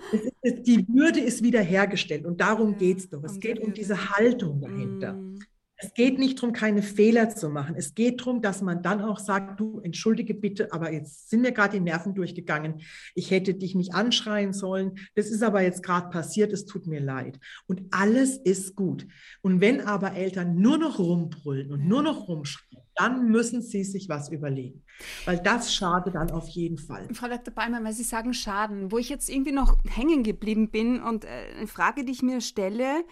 ist, 0.42 0.66
die 0.66 0.86
Würde 0.88 1.20
ist 1.20 1.42
wiederhergestellt 1.42 2.26
und 2.26 2.40
darum 2.40 2.72
ja, 2.72 2.78
geht 2.78 2.98
es 2.98 3.08
doch. 3.08 3.22
Es 3.24 3.40
geht 3.40 3.58
um 3.60 3.72
diese 3.72 4.10
Haltung 4.10 4.60
dahinter. 4.60 5.14
Mm. 5.14 5.38
Es 5.76 5.93
geht 5.93 6.19
nicht 6.19 6.38
darum, 6.38 6.52
keine 6.52 6.83
Fehler 6.83 7.31
zu 7.31 7.49
machen. 7.49 7.75
Es 7.76 7.95
geht 7.95 8.21
darum, 8.21 8.40
dass 8.40 8.62
man 8.62 8.83
dann 8.83 9.00
auch 9.00 9.19
sagt, 9.19 9.59
du 9.59 9.81
entschuldige 9.81 10.33
bitte, 10.33 10.73
aber 10.73 10.93
jetzt 10.93 11.31
sind 11.31 11.43
mir 11.43 11.52
gerade 11.52 11.78
die 11.78 11.85
Nerven 11.85 12.14
durchgegangen. 12.14 12.81
Ich 13.14 13.31
hätte 13.31 13.54
dich 13.54 13.75
nicht 13.75 13.93
anschreien 13.93 14.52
sollen. 14.52 14.99
Das 15.14 15.31
ist 15.31 15.43
aber 15.43 15.62
jetzt 15.62 15.83
gerade 15.83 16.11
passiert. 16.11 16.52
Es 16.52 16.64
tut 16.64 16.87
mir 16.87 17.00
leid. 17.00 17.40
Und 17.66 17.83
alles 17.90 18.37
ist 18.37 18.76
gut. 18.76 19.07
Und 19.43 19.61
wenn 19.61 19.81
aber 19.81 20.14
Eltern 20.14 20.57
nur 20.57 20.78
noch 20.78 20.99
rumbrüllen 20.99 21.73
und 21.73 21.87
nur 21.87 22.02
noch 22.02 22.28
rumschreien, 22.28 22.83
dann 22.95 23.28
müssen 23.28 23.61
sie 23.61 23.83
sich 23.83 24.09
was 24.09 24.31
überlegen. 24.31 24.85
Weil 25.25 25.38
das 25.38 25.75
schadet 25.75 26.14
dann 26.14 26.31
auf 26.31 26.49
jeden 26.49 26.78
Fall. 26.78 27.09
Frau 27.12 27.26
Dr. 27.26 27.52
Beimer, 27.52 27.83
weil 27.83 27.93
Sie 27.93 28.04
sagen 28.04 28.33
Schaden, 28.33 28.93
wo 28.93 28.99
ich 28.99 29.09
jetzt 29.09 29.28
irgendwie 29.28 29.52
noch 29.52 29.76
hängen 29.88 30.23
geblieben 30.23 30.71
bin 30.71 31.02
und 31.02 31.25
äh, 31.25 31.28
eine 31.57 31.66
Frage, 31.66 32.04
die 32.04 32.12
ich 32.12 32.23
mir 32.23 32.40
stelle, 32.40 33.04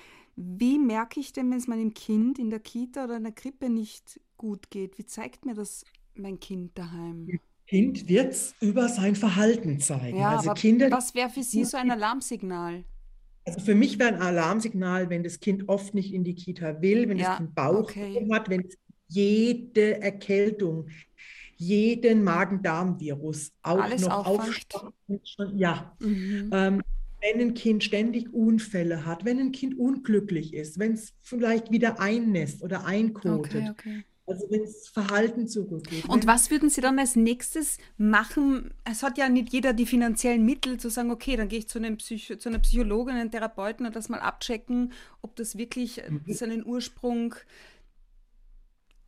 wie 0.58 0.78
merke 0.78 1.20
ich 1.20 1.32
denn, 1.32 1.50
wenn 1.50 1.58
es 1.58 1.68
meinem 1.68 1.94
Kind 1.94 2.38
in 2.38 2.50
der 2.50 2.60
Kita 2.60 3.04
oder 3.04 3.16
in 3.16 3.24
der 3.24 3.32
Krippe 3.32 3.70
nicht 3.70 4.20
gut 4.36 4.70
geht? 4.70 4.98
Wie 4.98 5.06
zeigt 5.06 5.46
mir 5.46 5.54
das 5.54 5.84
mein 6.14 6.40
Kind 6.40 6.76
daheim? 6.76 7.28
Das 7.30 7.40
Kind 7.66 8.08
wird 8.08 8.32
es 8.32 8.54
über 8.60 8.88
sein 8.88 9.14
Verhalten 9.14 9.80
zeigen. 9.80 10.18
Ja, 10.18 10.36
also 10.36 10.52
Kinder, 10.52 10.90
was 10.90 11.14
wäre 11.14 11.30
für 11.30 11.42
Sie 11.42 11.64
so 11.64 11.76
ein 11.76 11.90
Alarmsignal? 11.90 12.84
Also 13.44 13.60
für 13.60 13.74
mich 13.74 13.98
wäre 13.98 14.14
ein 14.14 14.20
Alarmsignal, 14.20 15.10
wenn 15.10 15.24
das 15.24 15.40
Kind 15.40 15.68
oft 15.68 15.94
nicht 15.94 16.12
in 16.12 16.22
die 16.22 16.34
Kita 16.34 16.80
will, 16.80 17.08
wenn 17.08 17.18
ja, 17.18 17.28
das 17.28 17.36
Kind 17.38 17.54
Bauch 17.54 17.84
okay. 17.84 18.28
hat, 18.30 18.50
wenn 18.50 18.68
jede 19.08 20.00
Erkältung, 20.00 20.88
jeden 21.56 22.24
Magen-Darm-Virus 22.24 23.52
auch 23.62 23.80
Alles 23.80 24.02
noch 24.02 24.26
aufstaubt. 24.26 24.94
Ja. 25.54 25.96
Mhm. 26.00 26.50
Ähm, 26.52 26.82
wenn 27.22 27.40
ein 27.40 27.54
Kind 27.54 27.84
ständig 27.84 28.32
Unfälle 28.32 29.06
hat, 29.06 29.24
wenn 29.24 29.38
ein 29.38 29.52
Kind 29.52 29.78
unglücklich 29.78 30.54
ist, 30.54 30.78
wenn 30.78 30.92
es 30.92 31.14
vielleicht 31.22 31.70
wieder 31.70 32.00
einnässt 32.00 32.62
oder 32.62 32.84
einkotet. 32.84 33.70
Okay, 33.70 33.70
okay. 33.70 34.04
Also 34.24 34.46
wenn 34.50 34.62
es 34.62 34.88
Verhalten 34.88 35.48
zurückgeht. 35.48 36.08
Und 36.08 36.26
was 36.26 36.50
würden 36.50 36.70
Sie 36.70 36.80
dann 36.80 36.98
als 36.98 37.16
nächstes 37.16 37.78
machen? 37.96 38.72
Es 38.84 39.02
hat 39.02 39.18
ja 39.18 39.28
nicht 39.28 39.52
jeder 39.52 39.72
die 39.72 39.86
finanziellen 39.86 40.44
Mittel 40.44 40.78
zu 40.78 40.90
sagen, 40.90 41.10
okay, 41.10 41.36
dann 41.36 41.48
gehe 41.48 41.58
ich 41.58 41.68
zu, 41.68 41.78
einem 41.78 41.96
Psycho 41.96 42.36
zu 42.36 42.48
einer 42.48 42.60
Psychologin, 42.60 43.16
einem 43.16 43.30
Therapeuten 43.30 43.84
und 43.84 43.96
das 43.96 44.08
mal 44.08 44.20
abchecken, 44.20 44.92
ob 45.22 45.34
das 45.36 45.58
wirklich 45.58 46.00
mhm. 46.08 46.32
seinen 46.32 46.64
Ursprung 46.64 47.34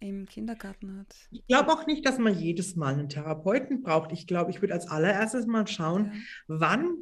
im 0.01 0.27
Kindergarten 0.27 0.99
hat. 0.99 1.15
Ich 1.31 1.47
glaube 1.47 1.73
auch 1.73 1.87
nicht, 1.87 2.05
dass 2.05 2.19
man 2.19 2.39
jedes 2.39 2.77
Mal 2.77 2.95
einen 2.95 3.09
Therapeuten 3.09 3.83
braucht. 3.83 4.13
Ich 4.13 4.27
glaube, 4.27 4.51
ich 4.51 4.61
würde 4.61 4.75
als 4.75 4.89
allererstes 4.89 5.47
mal 5.47 5.67
schauen, 5.67 6.13
ja. 6.13 6.21
wann 6.49 6.97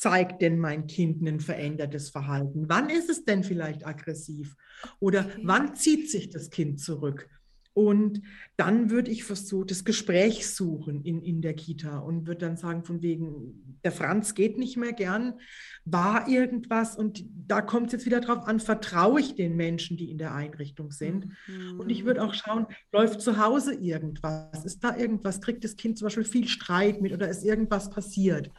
zeigt 0.00 0.42
denn 0.42 0.58
mein 0.58 0.86
Kind 0.86 1.22
ein 1.22 1.40
verändertes 1.40 2.10
Verhalten? 2.10 2.68
Wann 2.68 2.90
ist 2.90 3.10
es 3.10 3.24
denn 3.24 3.44
vielleicht 3.44 3.86
aggressiv? 3.86 4.56
Oder 5.00 5.26
okay. 5.26 5.40
wann 5.44 5.74
zieht 5.76 6.10
sich 6.10 6.30
das 6.30 6.50
Kind 6.50 6.80
zurück? 6.80 7.28
Und 7.74 8.22
dann 8.56 8.90
würde 8.90 9.10
ich 9.10 9.24
versuchen, 9.24 9.66
das 9.66 9.84
Gespräch 9.84 10.48
suchen 10.48 11.02
in, 11.02 11.20
in 11.22 11.42
der 11.42 11.54
Kita 11.54 11.98
und 11.98 12.28
würde 12.28 12.46
dann 12.46 12.56
sagen, 12.56 12.84
von 12.84 13.02
wegen, 13.02 13.80
der 13.82 13.90
Franz 13.90 14.34
geht 14.34 14.58
nicht 14.58 14.76
mehr 14.76 14.92
gern, 14.92 15.40
war 15.84 16.28
irgendwas 16.28 16.94
und 16.96 17.24
da 17.48 17.62
kommt 17.62 17.88
es 17.88 17.92
jetzt 17.94 18.06
wieder 18.06 18.20
drauf 18.20 18.46
an, 18.46 18.60
vertraue 18.60 19.18
ich 19.18 19.34
den 19.34 19.56
Menschen, 19.56 19.96
die 19.96 20.08
in 20.08 20.18
der 20.18 20.34
Einrichtung 20.34 20.92
sind. 20.92 21.30
Mhm. 21.48 21.80
Und 21.80 21.90
ich 21.90 22.04
würde 22.04 22.22
auch 22.22 22.34
schauen, 22.34 22.66
läuft 22.92 23.20
zu 23.20 23.38
Hause 23.44 23.74
irgendwas? 23.74 24.64
Ist 24.64 24.84
da 24.84 24.96
irgendwas? 24.96 25.40
Kriegt 25.40 25.64
das 25.64 25.74
Kind 25.76 25.98
zum 25.98 26.06
Beispiel 26.06 26.24
viel 26.24 26.46
Streit 26.46 27.02
mit 27.02 27.12
oder 27.12 27.28
ist 27.28 27.44
irgendwas 27.44 27.90
passiert? 27.90 28.52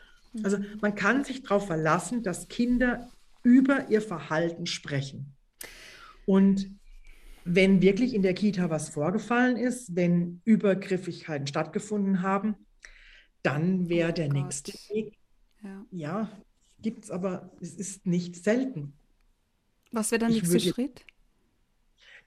Also 0.43 0.57
man 0.81 0.95
kann 0.95 1.23
sich 1.23 1.43
darauf 1.43 1.67
verlassen, 1.67 2.23
dass 2.23 2.47
Kinder 2.47 3.09
über 3.43 3.89
ihr 3.89 4.01
Verhalten 4.01 4.65
sprechen. 4.65 5.33
Und 6.25 6.69
wenn 7.45 7.81
wirklich 7.81 8.13
in 8.15 8.23
der 8.23 8.33
Kita 8.33 8.69
was 8.69 8.89
vorgefallen 8.89 9.55
ist, 9.55 9.95
wenn 9.95 10.41
Übergriffigkeiten 10.45 11.45
stattgefunden 11.45 12.21
haben, 12.21 12.55
dann 13.43 13.87
wäre 13.87 14.09
oh 14.09 14.13
der 14.13 14.29
Gott. 14.29 14.43
nächste 14.43 14.71
Weg. 14.93 15.17
Ja, 15.63 15.85
ja 15.91 16.31
gibt 16.81 17.05
es 17.05 17.11
aber, 17.11 17.51
es 17.61 17.73
ist 17.75 18.05
nicht 18.05 18.43
selten. 18.43 18.93
Was 19.91 20.11
wäre 20.11 20.19
der 20.19 20.29
nächste 20.29 20.59
Schritt? 20.59 21.05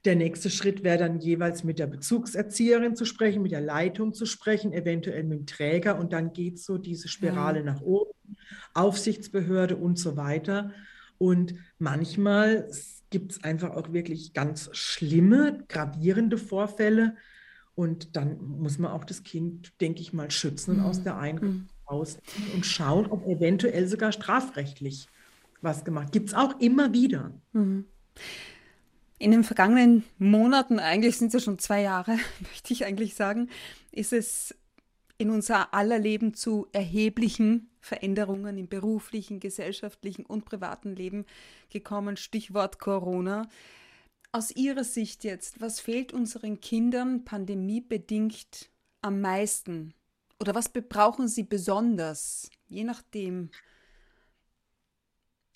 Der 0.04 0.14
nächste 0.14 0.48
Schritt 0.48 0.84
wäre 0.84 0.98
dann 0.98 1.18
jeweils 1.18 1.64
mit 1.64 1.78
der 1.78 1.86
Bezugserzieherin 1.86 2.94
zu 2.94 3.04
sprechen, 3.04 3.42
mit 3.42 3.52
der 3.52 3.60
Leitung 3.60 4.14
zu 4.14 4.26
sprechen, 4.26 4.72
eventuell 4.72 5.24
mit 5.24 5.40
dem 5.40 5.46
Träger 5.46 5.98
und 5.98 6.12
dann 6.12 6.32
geht 6.32 6.58
so 6.58 6.78
diese 6.78 7.08
Spirale 7.08 7.60
ja. 7.60 7.64
nach 7.64 7.80
oben, 7.80 8.12
Aufsichtsbehörde 8.74 9.76
und 9.76 9.98
so 9.98 10.16
weiter. 10.16 10.72
Und 11.18 11.54
manchmal 11.78 12.70
gibt 13.10 13.32
es 13.32 13.44
einfach 13.44 13.70
auch 13.70 13.92
wirklich 13.92 14.34
ganz 14.34 14.70
schlimme, 14.72 15.64
gravierende 15.68 16.38
Vorfälle. 16.38 17.16
Und 17.74 18.16
dann 18.16 18.38
muss 18.40 18.78
man 18.78 18.92
auch 18.92 19.04
das 19.04 19.22
Kind, 19.22 19.72
denke 19.80 20.00
ich 20.00 20.12
mal, 20.12 20.30
schützen 20.30 20.72
und 20.72 20.78
mhm. 20.78 20.86
aus 20.86 21.02
der 21.02 21.16
Einrichtung 21.16 21.60
mhm. 21.60 21.68
rausnehmen 21.88 22.52
und 22.54 22.66
schauen, 22.66 23.06
ob 23.06 23.26
eventuell 23.26 23.86
sogar 23.88 24.12
strafrechtlich 24.12 25.08
was 25.60 25.84
gemacht. 25.84 26.12
Gibt 26.12 26.28
es 26.28 26.34
auch 26.34 26.60
immer 26.60 26.92
wieder. 26.92 27.32
Mhm. 27.52 27.84
In 29.18 29.32
den 29.32 29.44
vergangenen 29.44 30.04
Monaten, 30.18 30.78
eigentlich 30.78 31.18
sind 31.18 31.28
es 31.28 31.34
ja 31.34 31.40
schon 31.40 31.58
zwei 31.58 31.82
Jahre, 31.82 32.18
möchte 32.40 32.72
ich 32.72 32.84
eigentlich 32.84 33.14
sagen, 33.14 33.48
ist 33.90 34.12
es 34.12 34.54
in 35.18 35.30
unser 35.30 35.74
aller 35.74 35.98
Leben 35.98 36.34
zu 36.34 36.68
erheblichen 36.72 37.70
Veränderungen 37.80 38.56
im 38.56 38.68
beruflichen, 38.68 39.40
gesellschaftlichen 39.40 40.24
und 40.24 40.44
privaten 40.44 40.94
Leben 40.94 41.26
gekommen. 41.70 42.16
Stichwort 42.16 42.78
Corona. 42.78 43.48
Aus 44.30 44.54
Ihrer 44.54 44.84
Sicht 44.84 45.24
jetzt, 45.24 45.60
was 45.60 45.80
fehlt 45.80 46.12
unseren 46.12 46.60
Kindern 46.60 47.24
pandemiebedingt 47.24 48.70
am 49.02 49.20
meisten? 49.20 49.94
Oder 50.38 50.54
was 50.54 50.68
brauchen 50.68 51.26
sie 51.26 51.42
besonders? 51.42 52.50
Je 52.68 52.84
nachdem. 52.84 53.50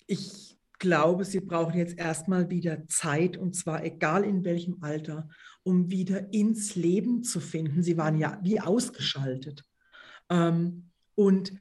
Ich 0.07 0.57
glaube, 0.83 1.23
sie 1.23 1.39
brauchen 1.39 1.77
jetzt 1.77 1.97
erstmal 1.97 2.49
wieder 2.49 2.85
Zeit, 2.89 3.37
und 3.37 3.55
zwar 3.55 3.85
egal 3.85 4.25
in 4.25 4.43
welchem 4.43 4.79
Alter, 4.81 5.29
um 5.63 5.89
wieder 5.89 6.33
ins 6.33 6.75
Leben 6.75 7.23
zu 7.23 7.39
finden. 7.39 7.83
Sie 7.83 7.97
waren 7.97 8.17
ja 8.17 8.37
wie 8.43 8.59
ausgeschaltet. 8.59 9.63
Ähm, 10.29 10.89
und 11.15 11.53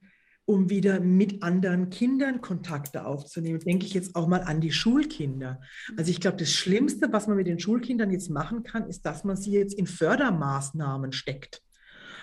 um 0.45 0.71
wieder 0.71 0.99
mit 0.99 1.45
anderen 1.45 1.89
Kindern 1.89 2.41
Kontakte 2.41 3.07
aufzunehmen, 3.07 3.61
denke 3.61 3.87
ich 3.87 3.95
jetzt 3.95 4.17
auch 4.17 4.27
mal 4.27 4.41
an 4.41 4.61
die 4.61 4.73
Schulkinder. 4.73 5.61
Also 5.97 6.11
ich 6.11 6.21
glaube, 6.21 6.39
das 6.39 6.51
Schlimmste, 6.51 7.13
was 7.13 7.29
man 7.29 7.37
mit 7.37 7.47
den 7.47 7.61
Schulkindern 7.61 8.11
jetzt 8.11 8.29
machen 8.29 8.65
kann, 8.65 8.89
ist, 8.89 9.07
dass 9.07 9.23
man 9.23 9.37
sie 9.37 9.53
jetzt 9.53 9.75
in 9.75 9.87
Fördermaßnahmen 9.87 11.13
steckt 11.13 11.63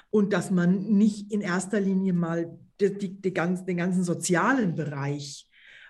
und 0.10 0.34
dass 0.34 0.51
man 0.51 0.79
nicht 0.84 1.32
in 1.32 1.39
erster 1.39 1.79
Linie 1.79 2.12
mal 2.12 2.60
die, 2.82 2.98
die, 2.98 3.22
die 3.22 3.34
ganz, 3.34 3.63
den 3.63 3.77
ganzen 3.77 4.03
sozialen 4.03 4.75
Bereich 4.75 5.49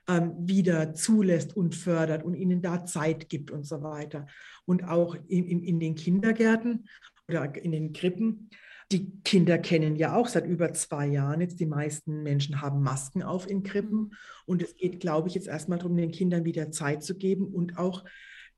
ähm, 0.10 0.34
wieder 0.40 0.96
zulässt 0.96 1.56
und 1.56 1.76
fördert 1.76 2.24
und 2.24 2.34
ihnen 2.34 2.62
da 2.62 2.84
Zeit 2.84 3.30
gibt 3.30 3.52
und 3.52 3.66
so 3.66 3.84
weiter. 3.84 4.26
Und 4.66 4.84
auch 4.84 5.16
in, 5.28 5.46
in, 5.46 5.64
in 5.64 5.80
den 5.80 5.96
Kindergärten 5.96 6.90
oder 7.28 7.56
in 7.56 7.72
den 7.72 7.94
Krippen. 7.94 8.50
Die 8.92 9.22
Kinder 9.24 9.60
kennen 9.60 9.96
ja 9.96 10.16
auch 10.16 10.28
seit 10.28 10.48
über 10.48 10.74
zwei 10.74 11.06
Jahren 11.06 11.42
jetzt, 11.42 11.60
die 11.60 11.68
meisten 11.68 12.24
Menschen 12.24 12.60
haben 12.60 12.82
Masken 12.82 13.22
auf 13.22 13.48
in 13.48 13.62
Krippen. 13.62 14.16
Und 14.48 14.64
es 14.64 14.76
geht, 14.76 15.00
glaube 15.00 15.28
ich, 15.28 15.36
jetzt 15.36 15.48
erstmal 15.48 15.78
darum, 15.78 15.96
den 15.96 16.12
Kindern 16.12 16.44
wieder 16.44 16.72
Zeit 16.72 17.04
zu 17.04 17.16
geben 17.16 17.46
und 17.46 17.78
auch, 17.78 18.04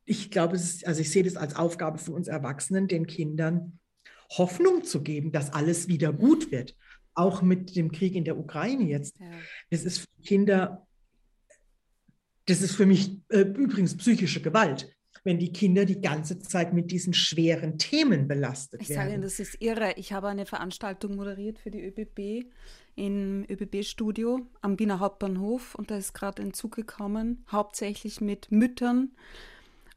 ich 0.06 0.32
glaube, 0.32 0.56
es 0.56 0.64
ist, 0.64 0.88
also 0.88 1.02
ich 1.02 1.12
sehe 1.12 1.24
das 1.24 1.36
als 1.36 1.58
Aufgabe 1.58 1.98
von 1.98 2.14
uns 2.14 2.30
Erwachsenen, 2.30 2.88
den 2.88 3.08
Kindern 3.08 3.78
Hoffnung 4.38 4.86
zu 4.86 5.04
geben, 5.04 5.34
dass 5.34 5.52
alles 5.52 5.90
wieder 5.90 6.14
gut 6.14 6.52
wird. 6.52 6.76
Auch 7.14 7.42
mit 7.42 7.76
dem 7.76 7.92
Krieg 7.92 8.16
in 8.16 8.24
der 8.24 8.38
Ukraine 8.38 8.86
jetzt. 8.86 9.20
Ja. 9.20 9.26
Das 9.70 9.84
ist 9.84 10.00
für 10.00 10.24
Kinder 10.24 10.88
das 12.52 12.62
ist 12.62 12.76
für 12.76 12.86
mich 12.86 13.22
äh, 13.30 13.40
übrigens 13.40 13.96
psychische 13.96 14.42
Gewalt, 14.42 14.94
wenn 15.24 15.40
die 15.40 15.54
Kinder 15.54 15.86
die 15.86 16.02
ganze 16.02 16.38
Zeit 16.40 16.74
mit 16.74 16.92
diesen 16.92 17.14
schweren 17.14 17.78
Themen 17.78 18.28
belastet 18.28 18.82
ich 18.82 18.90
werden. 18.90 19.00
Ich 19.00 19.04
sage 19.04 19.14
Ihnen, 19.14 19.22
das 19.22 19.40
ist 19.40 19.62
irre. 19.62 19.94
Ich 19.96 20.12
habe 20.12 20.28
eine 20.28 20.46
Veranstaltung 20.46 21.16
moderiert 21.16 21.60
für 21.60 21.72
die 21.72 21.82
ÖBB 21.82 22.46
im 22.96 23.46
ÖBB-Studio 23.50 24.46
am 24.62 24.78
Wiener 24.80 25.00
Hauptbahnhof 25.00 25.76
und 25.76 25.92
da 25.92 25.98
ist 25.98 26.14
gerade 26.14 26.42
ein 26.42 26.54
Zug 26.54 26.76
gekommen, 26.76 27.46
hauptsächlich 27.50 28.20
mit 28.20 28.52
Müttern 28.52 29.12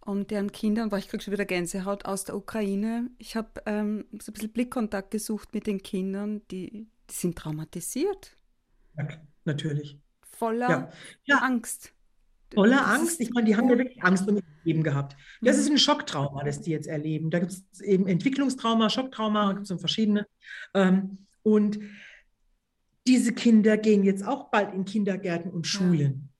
und 0.00 0.30
deren 0.30 0.52
Kindern, 0.52 0.92
weil 0.92 1.00
ich 1.00 1.08
kriege 1.08 1.24
schon 1.24 1.32
wieder 1.32 1.46
Gänsehaut 1.46 2.04
aus 2.04 2.24
der 2.24 2.36
Ukraine. 2.36 3.10
Ich 3.18 3.34
habe 3.34 3.62
ähm, 3.66 4.04
so 4.12 4.30
ein 4.30 4.34
bisschen 4.34 4.52
Blickkontakt 4.52 5.10
gesucht 5.10 5.54
mit 5.54 5.66
den 5.66 5.82
Kindern, 5.82 6.42
die, 6.52 6.86
die 7.10 7.14
sind 7.14 7.36
traumatisiert. 7.36 8.36
Ja, 8.96 9.08
natürlich. 9.44 9.98
Voller 10.22 10.70
ja. 10.70 10.90
Ja. 11.24 11.38
Angst. 11.38 11.93
Voller 12.52 12.86
Angst. 12.86 13.20
Ich 13.20 13.30
meine, 13.30 13.46
die 13.46 13.56
haben 13.56 13.68
ja 13.68 13.78
wirklich 13.78 14.02
Angst 14.02 14.28
um 14.28 14.36
ihr 14.36 14.42
Leben 14.64 14.82
gehabt. 14.82 15.16
Das 15.40 15.58
ist 15.58 15.70
ein 15.70 15.78
Schocktrauma, 15.78 16.44
das 16.44 16.60
die 16.60 16.70
jetzt 16.70 16.86
erleben. 16.86 17.30
Da 17.30 17.38
gibt 17.38 17.52
es 17.52 17.80
eben 17.80 18.06
Entwicklungstrauma, 18.06 18.90
Schocktrauma, 18.90 19.52
gibt 19.54 19.70
es 19.70 19.80
verschiedene. 19.80 20.26
Ähm, 20.74 21.26
und 21.42 21.78
diese 23.06 23.32
Kinder 23.32 23.76
gehen 23.76 24.04
jetzt 24.04 24.26
auch 24.26 24.50
bald 24.50 24.74
in 24.74 24.84
Kindergärten 24.84 25.50
und 25.50 25.66
Schulen. 25.66 26.30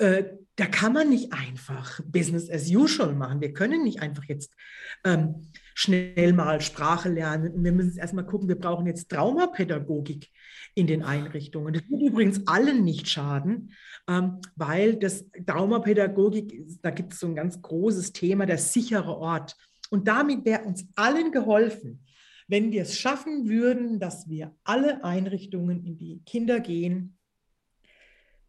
Ja. 0.00 0.22
Da 0.56 0.66
kann 0.66 0.92
man 0.92 1.08
nicht 1.08 1.32
einfach 1.32 2.00
Business 2.04 2.50
as 2.50 2.68
usual 2.68 3.14
machen. 3.14 3.40
Wir 3.40 3.54
können 3.54 3.84
nicht 3.84 4.02
einfach 4.02 4.24
jetzt 4.24 4.54
ähm, 5.02 5.46
schnell 5.74 6.34
mal 6.34 6.60
Sprache 6.60 7.08
lernen. 7.08 7.64
Wir 7.64 7.72
müssen 7.72 7.96
erstmal 7.98 8.26
gucken, 8.26 8.48
wir 8.48 8.58
brauchen 8.58 8.86
jetzt 8.86 9.10
Traumapädagogik 9.10 10.30
in 10.74 10.86
den 10.86 11.02
Einrichtungen. 11.02 11.72
Das 11.72 11.82
wird 11.88 12.02
übrigens 12.02 12.46
allen 12.46 12.84
nicht 12.84 13.08
schaden, 13.08 13.72
ähm, 14.08 14.40
weil 14.54 14.96
das 14.96 15.24
Traumapädagogik, 15.46 16.82
da 16.82 16.90
gibt 16.90 17.14
es 17.14 17.20
so 17.20 17.28
ein 17.28 17.34
ganz 17.34 17.60
großes 17.60 18.12
Thema, 18.12 18.44
der 18.44 18.58
sichere 18.58 19.16
Ort. 19.16 19.56
Und 19.90 20.08
damit 20.08 20.44
wäre 20.44 20.64
uns 20.64 20.86
allen 20.96 21.32
geholfen, 21.32 22.04
wenn 22.48 22.72
wir 22.72 22.82
es 22.82 22.98
schaffen 22.98 23.48
würden, 23.48 24.00
dass 24.00 24.28
wir 24.28 24.54
alle 24.64 25.04
Einrichtungen, 25.04 25.84
in 25.84 25.96
die 25.96 26.22
Kinder 26.26 26.60
gehen, 26.60 27.16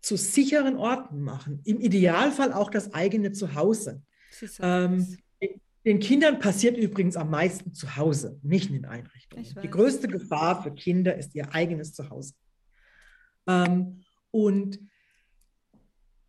zu 0.03 0.17
sicheren 0.17 0.75
Orten 0.75 1.21
machen. 1.21 1.61
Im 1.63 1.79
Idealfall 1.79 2.53
auch 2.53 2.69
das 2.69 2.93
eigene 2.93 3.31
Zuhause. 3.31 4.03
Ähm, 4.59 5.17
den 5.85 5.99
Kindern 5.99 6.39
passiert 6.39 6.77
übrigens 6.77 7.15
am 7.15 7.29
meisten 7.29 7.73
zu 7.73 7.95
Hause, 7.95 8.37
nicht 8.43 8.67
in 8.67 8.73
den 8.73 8.85
Einrichtungen. 8.85 9.45
Die 9.63 9.69
größte 9.69 10.07
Gefahr 10.07 10.61
für 10.61 10.71
Kinder 10.71 11.15
ist 11.17 11.33
ihr 11.35 11.53
eigenes 11.53 11.93
Zuhause. 11.93 12.33
Ähm, 13.47 14.03
und 14.31 14.79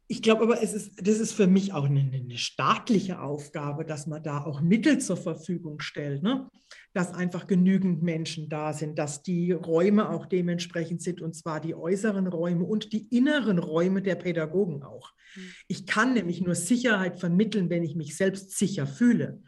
ich 0.07 0.23
glaube 0.23 0.43
aber, 0.43 0.63
es 0.63 0.75
ist, 0.75 1.07
das 1.07 1.19
ist 1.19 1.33
für 1.33 1.47
mich 1.47 1.73
auch 1.73 1.85
eine, 1.85 2.01
eine, 2.01 2.37
staatliche 2.37 3.21
Aufgabe, 3.21 3.85
dass 3.85 4.07
man 4.07 4.23
da 4.23 4.45
auch 4.45 4.61
Mittel 4.61 4.99
zur 4.99 5.17
Verfügung 5.17 5.81
stellt, 5.81 6.23
ne? 6.23 6.49
dass 6.93 7.15
einfach 7.15 7.47
genügend 7.47 8.03
Menschen 8.03 8.49
da 8.49 8.73
sind, 8.73 8.99
dass 8.99 9.23
die 9.23 9.53
Räume 9.53 10.11
auch 10.11 10.27
dementsprechend 10.27 11.03
sind, 11.03 11.23
und 11.23 11.35
zwar 11.35 11.61
die 11.61 11.75
äußeren 11.75 12.27
Räume 12.27 12.65
und 12.65 12.93
die 12.93 13.09
inneren 13.17 13.59
Räume 13.59 14.03
der 14.03 14.17
Pädagogen 14.17 14.83
auch. 14.83 15.13
Hm. 15.35 15.43
Ich 15.69 15.87
kann 15.87 16.13
nämlich 16.13 16.43
nur 16.43 16.55
Sicherheit 16.55 17.19
vermitteln, 17.19 17.71
wenn 17.71 17.83
ich 17.83 17.97
mich 17.97 18.17
selbst 18.17 18.59
sicher 18.59 18.87
fühle. 18.87 19.43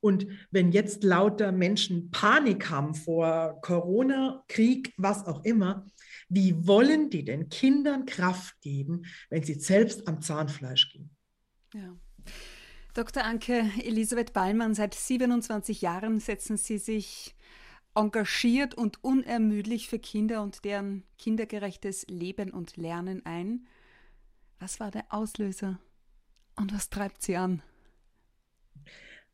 Und 0.00 0.28
wenn 0.52 0.70
jetzt 0.70 1.02
lauter 1.02 1.50
Menschen 1.50 2.10
Panik 2.10 2.70
haben 2.70 2.94
vor 2.94 3.60
Corona, 3.62 4.44
Krieg, 4.46 4.94
was 4.96 5.26
auch 5.26 5.44
immer, 5.44 5.86
wie 6.28 6.66
wollen 6.66 7.10
die 7.10 7.24
denn 7.24 7.48
Kindern 7.48 8.06
Kraft 8.06 8.60
geben, 8.60 9.04
wenn 9.30 9.42
sie 9.42 9.54
selbst 9.54 10.06
am 10.06 10.20
Zahnfleisch 10.20 10.90
gehen? 10.90 11.10
Ja. 11.74 11.96
Dr. 12.94 13.24
Anke 13.24 13.70
Elisabeth 13.84 14.32
Ballmann, 14.32 14.74
seit 14.74 14.94
27 14.94 15.82
Jahren 15.82 16.20
setzen 16.20 16.56
Sie 16.56 16.78
sich 16.78 17.36
engagiert 17.94 18.74
und 18.74 19.02
unermüdlich 19.02 19.88
für 19.88 19.98
Kinder 19.98 20.42
und 20.42 20.64
deren 20.64 21.04
kindergerechtes 21.18 22.06
Leben 22.08 22.50
und 22.50 22.76
Lernen 22.76 23.24
ein. 23.24 23.66
Was 24.58 24.80
war 24.80 24.90
der 24.90 25.04
Auslöser 25.10 25.78
und 26.56 26.72
was 26.74 26.90
treibt 26.90 27.22
Sie 27.22 27.36
an? 27.36 27.62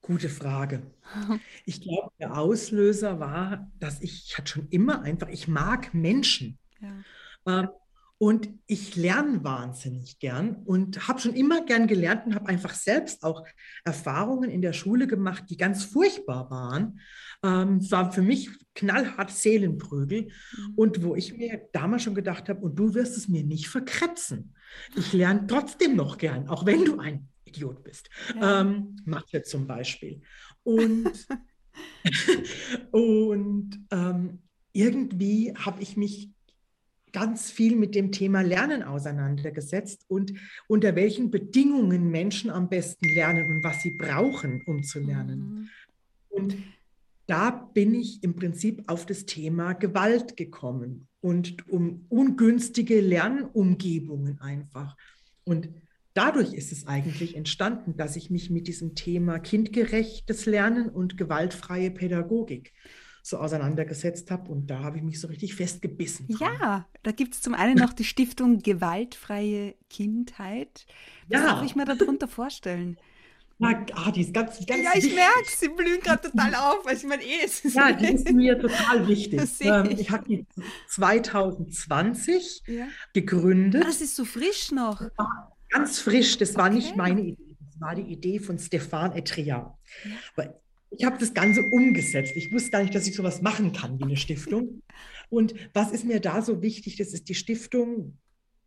Gute 0.00 0.28
Frage. 0.28 0.82
Ich 1.64 1.80
glaube, 1.80 2.10
der 2.18 2.36
Auslöser 2.36 3.20
war, 3.20 3.72
dass 3.78 4.02
ich, 4.02 4.26
ich 4.26 4.38
hatte 4.38 4.52
schon 4.52 4.68
immer 4.68 5.00
einfach, 5.02 5.28
ich 5.28 5.48
mag 5.48 5.94
Menschen. 5.94 6.58
Ja. 7.46 7.60
Ähm, 7.60 7.68
und 8.18 8.48
ich 8.66 8.94
lerne 8.94 9.42
wahnsinnig 9.42 10.18
gern 10.20 10.62
und 10.64 11.08
habe 11.08 11.20
schon 11.20 11.34
immer 11.34 11.64
gern 11.64 11.88
gelernt 11.88 12.26
und 12.26 12.34
habe 12.34 12.48
einfach 12.48 12.72
selbst 12.72 13.24
auch 13.24 13.44
Erfahrungen 13.84 14.50
in 14.50 14.62
der 14.62 14.72
Schule 14.72 15.06
gemacht, 15.06 15.44
die 15.50 15.56
ganz 15.56 15.84
furchtbar 15.84 16.48
waren. 16.48 17.00
Ähm, 17.42 17.78
es 17.78 17.90
war 17.90 18.12
für 18.12 18.22
mich 18.22 18.48
knallhart 18.74 19.30
Seelenprügel 19.30 20.22
mhm. 20.22 20.72
und 20.76 21.02
wo 21.02 21.16
ich 21.16 21.36
mir 21.36 21.68
damals 21.72 22.04
schon 22.04 22.14
gedacht 22.14 22.48
habe, 22.48 22.60
und 22.60 22.78
du 22.78 22.94
wirst 22.94 23.16
es 23.16 23.28
mir 23.28 23.42
nicht 23.42 23.68
verkretzen. 23.68 24.54
Ich 24.96 25.12
lerne 25.12 25.46
trotzdem 25.46 25.96
noch 25.96 26.16
gern, 26.16 26.48
auch 26.48 26.64
wenn 26.64 26.84
du 26.84 26.98
ein 27.00 27.28
Idiot 27.44 27.82
bist. 27.82 28.08
Ja. 28.36 28.60
Ähm, 28.60 28.96
Mathe 29.04 29.42
zum 29.42 29.66
Beispiel. 29.66 30.22
Und, 30.62 31.12
und 32.92 33.86
ähm, 33.90 34.42
irgendwie 34.72 35.52
habe 35.56 35.82
ich 35.82 35.96
mich 35.96 36.30
ganz 37.14 37.50
viel 37.50 37.76
mit 37.76 37.94
dem 37.94 38.12
Thema 38.12 38.42
Lernen 38.42 38.82
auseinandergesetzt 38.82 40.04
und 40.08 40.34
unter 40.66 40.96
welchen 40.96 41.30
Bedingungen 41.30 42.10
Menschen 42.10 42.50
am 42.50 42.68
besten 42.68 43.08
lernen 43.14 43.46
und 43.46 43.64
was 43.64 43.80
sie 43.82 43.92
brauchen, 43.92 44.62
um 44.66 44.82
zu 44.82 44.98
lernen. 44.98 45.38
Mhm. 45.38 45.68
Und 46.28 46.56
da 47.26 47.50
bin 47.50 47.94
ich 47.94 48.22
im 48.22 48.34
Prinzip 48.34 48.82
auf 48.88 49.06
das 49.06 49.24
Thema 49.26 49.72
Gewalt 49.74 50.36
gekommen 50.36 51.06
und 51.20 51.66
um 51.68 52.04
ungünstige 52.08 53.00
Lernumgebungen 53.00 54.40
einfach. 54.40 54.96
Und 55.44 55.68
dadurch 56.14 56.52
ist 56.52 56.72
es 56.72 56.86
eigentlich 56.88 57.36
entstanden, 57.36 57.96
dass 57.96 58.16
ich 58.16 58.28
mich 58.28 58.50
mit 58.50 58.66
diesem 58.66 58.96
Thema 58.96 59.38
kindgerechtes 59.38 60.46
Lernen 60.46 60.88
und 60.88 61.16
gewaltfreie 61.16 61.92
Pädagogik 61.92 62.72
so 63.24 63.38
auseinandergesetzt 63.38 64.30
habe. 64.30 64.50
Und 64.52 64.66
da 64.66 64.80
habe 64.80 64.98
ich 64.98 65.02
mich 65.02 65.18
so 65.18 65.28
richtig 65.28 65.54
festgebissen. 65.54 66.28
Dran. 66.28 66.52
Ja, 66.60 66.86
da 67.02 67.10
gibt 67.10 67.34
es 67.34 67.40
zum 67.40 67.54
einen 67.54 67.76
noch 67.76 67.94
die 67.94 68.04
Stiftung 68.04 68.58
Gewaltfreie 68.58 69.74
Kindheit. 69.88 70.84
Was 71.28 71.40
ja. 71.40 71.46
darf 71.46 71.64
ich 71.64 71.74
mir 71.74 71.86
darunter 71.86 72.28
vorstellen? 72.28 72.98
Na, 73.58 73.82
ah, 73.94 74.10
die 74.10 74.20
ist 74.20 74.34
ganz, 74.34 74.58
ganz 74.66 74.82
Ja, 74.82 74.90
ich 74.94 75.14
merke, 75.14 75.46
sie 75.48 75.68
blühen 75.68 76.00
gerade 76.00 76.30
total 76.30 76.54
auf. 76.54 76.86
Also 76.86 77.06
ich 77.06 77.08
meine, 77.08 77.22
eh, 77.22 77.44
es 77.44 77.64
ist 77.64 77.76
ja, 77.76 77.92
die 77.92 78.12
ist 78.12 78.30
mir 78.30 78.58
total 78.60 79.08
wichtig. 79.08 79.40
Ähm, 79.60 79.88
ich, 79.90 80.10
habe 80.10 80.28
die 80.28 80.46
2020 80.88 82.62
ja. 82.66 82.88
gegründet. 83.14 83.82
Ah, 83.82 83.86
das 83.86 84.02
ist 84.02 84.16
so 84.16 84.26
frisch 84.26 84.70
noch. 84.70 85.00
Ganz 85.70 85.98
frisch. 85.98 86.36
Das 86.36 86.56
war 86.56 86.66
okay. 86.66 86.74
nicht 86.74 86.96
meine 86.96 87.22
Idee. 87.22 87.56
Das 87.70 87.80
war 87.80 87.94
die 87.94 88.02
Idee 88.02 88.38
von 88.38 88.58
Stefan 88.58 89.12
Etria. 89.12 89.78
Ja 90.36 90.54
ich 90.96 91.04
habe 91.04 91.18
das 91.18 91.34
Ganze 91.34 91.62
umgesetzt. 91.62 92.32
Ich 92.36 92.52
wusste 92.52 92.70
gar 92.70 92.82
nicht, 92.82 92.94
dass 92.94 93.06
ich 93.06 93.14
sowas 93.14 93.42
machen 93.42 93.72
kann 93.72 93.98
wie 93.98 94.04
eine 94.04 94.16
Stiftung. 94.16 94.82
Und 95.28 95.54
was 95.72 95.92
ist 95.92 96.04
mir 96.04 96.20
da 96.20 96.42
so 96.42 96.62
wichtig? 96.62 96.96
Das 96.96 97.12
ist 97.12 97.28
die 97.28 97.34
Stiftung. 97.34 98.18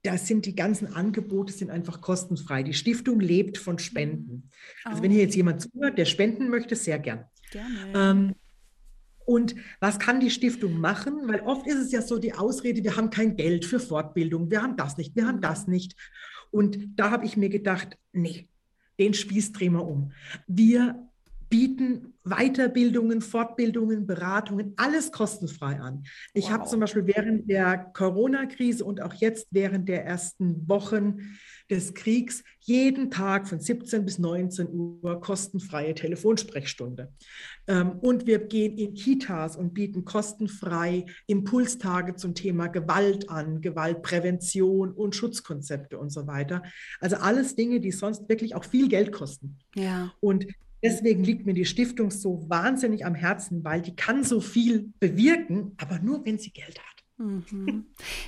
Da 0.04 0.18
sind 0.18 0.46
die 0.46 0.56
ganzen 0.56 0.94
Angebote 0.94 1.52
sind 1.52 1.70
einfach 1.70 2.02
kostenfrei. 2.02 2.64
Die 2.64 2.74
Stiftung 2.74 3.20
lebt 3.20 3.58
von 3.58 3.80
Spenden. 3.80 4.50
Oh. 4.86 4.90
Also 4.90 5.04
wenn 5.04 5.12
hier 5.12 5.22
jetzt 5.22 5.36
jemand 5.36 5.62
zuhört, 5.62 5.98
der 5.98 6.06
spenden 6.06 6.50
möchte, 6.50 6.76
sehr 6.76 7.00
gern. 7.00 7.26
Gerne. 7.52 7.94
Ähm, 7.96 8.36
und 9.26 9.56
was 9.82 10.00
kann 10.00 10.22
die 10.22 10.30
Stiftung 10.30 10.80
machen? 10.80 11.28
Weil 11.28 11.42
oft 11.42 11.68
ist 11.68 11.76
es 11.76 11.92
ja 11.92 12.02
so 12.02 12.18
die 12.18 12.34
Ausrede, 12.34 12.84
wir 12.84 12.96
haben 12.96 13.10
kein 13.10 13.36
Geld 13.36 13.66
für 13.66 13.80
Fortbildung, 13.80 14.50
wir 14.50 14.62
haben 14.62 14.78
das 14.78 14.98
nicht, 14.98 15.16
wir 15.18 15.28
haben 15.28 15.42
das 15.42 15.68
nicht. 15.68 15.96
Und 16.50 16.98
da 16.98 17.12
habe 17.12 17.26
ich 17.26 17.36
mir 17.36 17.50
gedacht, 17.50 17.98
nee, 18.14 18.48
den 19.00 19.14
Spieß 19.14 19.52
drehen 19.52 19.74
wir 19.74 19.86
um. 19.86 20.14
Wir 20.48 21.07
bieten 21.50 22.14
Weiterbildungen, 22.24 23.22
Fortbildungen, 23.22 24.06
Beratungen, 24.06 24.74
alles 24.76 25.12
kostenfrei 25.12 25.80
an. 25.80 26.04
Ich 26.34 26.46
wow. 26.46 26.52
habe 26.52 26.70
zum 26.70 26.80
Beispiel 26.80 27.08
während 27.08 27.50
der 27.50 27.78
Corona-Krise 27.94 28.84
und 28.84 29.02
auch 29.02 29.14
jetzt 29.14 29.48
während 29.52 29.88
der 29.88 30.06
ersten 30.06 30.68
Wochen 30.68 31.38
des 31.70 31.94
Kriegs 31.94 32.44
jeden 32.60 33.12
Tag 33.12 33.48
von 33.48 33.60
17 33.60 34.06
bis 34.06 34.20
19 34.20 34.68
Uhr 34.70 35.22
kostenfreie 35.22 35.94
Telefonsprechstunde. 35.96 37.12
Ähm, 37.68 38.00
und 38.00 38.26
wir 38.26 38.40
gehen 38.40 38.78
in 38.78 38.94
Kitas 38.94 39.56
und 39.58 39.74
bieten 39.74 40.06
kostenfrei 40.06 41.06
Impulstage 41.28 42.16
zum 42.16 42.36
Thema 42.36 42.68
Gewalt 42.68 43.30
an, 43.30 43.62
Gewaltprävention 43.62 44.92
und 44.92 45.16
Schutzkonzepte 45.16 45.98
und 45.98 46.10
so 46.10 46.28
weiter. 46.28 46.64
Also 47.00 47.18
alles 47.18 47.56
Dinge, 47.56 47.80
die 47.80 47.92
sonst 47.92 48.30
wirklich 48.30 48.56
auch 48.56 48.64
viel 48.64 48.88
Geld 48.88 49.12
kosten. 49.12 49.58
Ja. 49.76 50.14
Und 50.20 50.46
Deswegen 50.84 51.24
liegt 51.24 51.46
mir 51.46 51.54
die 51.54 51.66
Stiftung 51.66 52.12
so 52.12 52.48
wahnsinnig 52.50 53.06
am 53.06 53.16
Herzen, 53.16 53.64
weil 53.64 53.82
die 53.82 53.96
kann 53.96 54.24
so 54.24 54.42
viel 54.42 54.94
bewirken, 55.00 55.74
aber 55.78 56.00
nur, 56.00 56.24
wenn 56.26 56.38
sie 56.38 56.52
Geld 56.52 56.78
hat. 56.80 56.98
Mhm. 57.18 57.86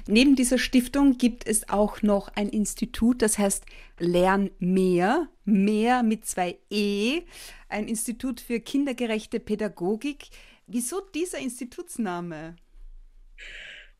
Neben 0.08 0.36
dieser 0.36 0.58
Stiftung 0.58 1.18
gibt 1.18 1.48
es 1.48 1.70
auch 1.70 2.02
noch 2.02 2.30
ein 2.30 2.50
Institut, 2.50 3.22
das 3.22 3.38
heißt 3.38 3.66
Lern 4.00 4.50
mehr, 4.58 5.30
mehr 5.46 6.02
mit 6.02 6.26
zwei 6.26 6.58
E, 6.72 7.22
ein 7.68 7.88
Institut 7.88 8.42
für 8.42 8.60
kindergerechte 8.60 9.40
Pädagogik. 9.40 10.30
Wieso 10.66 11.02
dieser 11.14 11.38
Institutsname? 11.38 12.56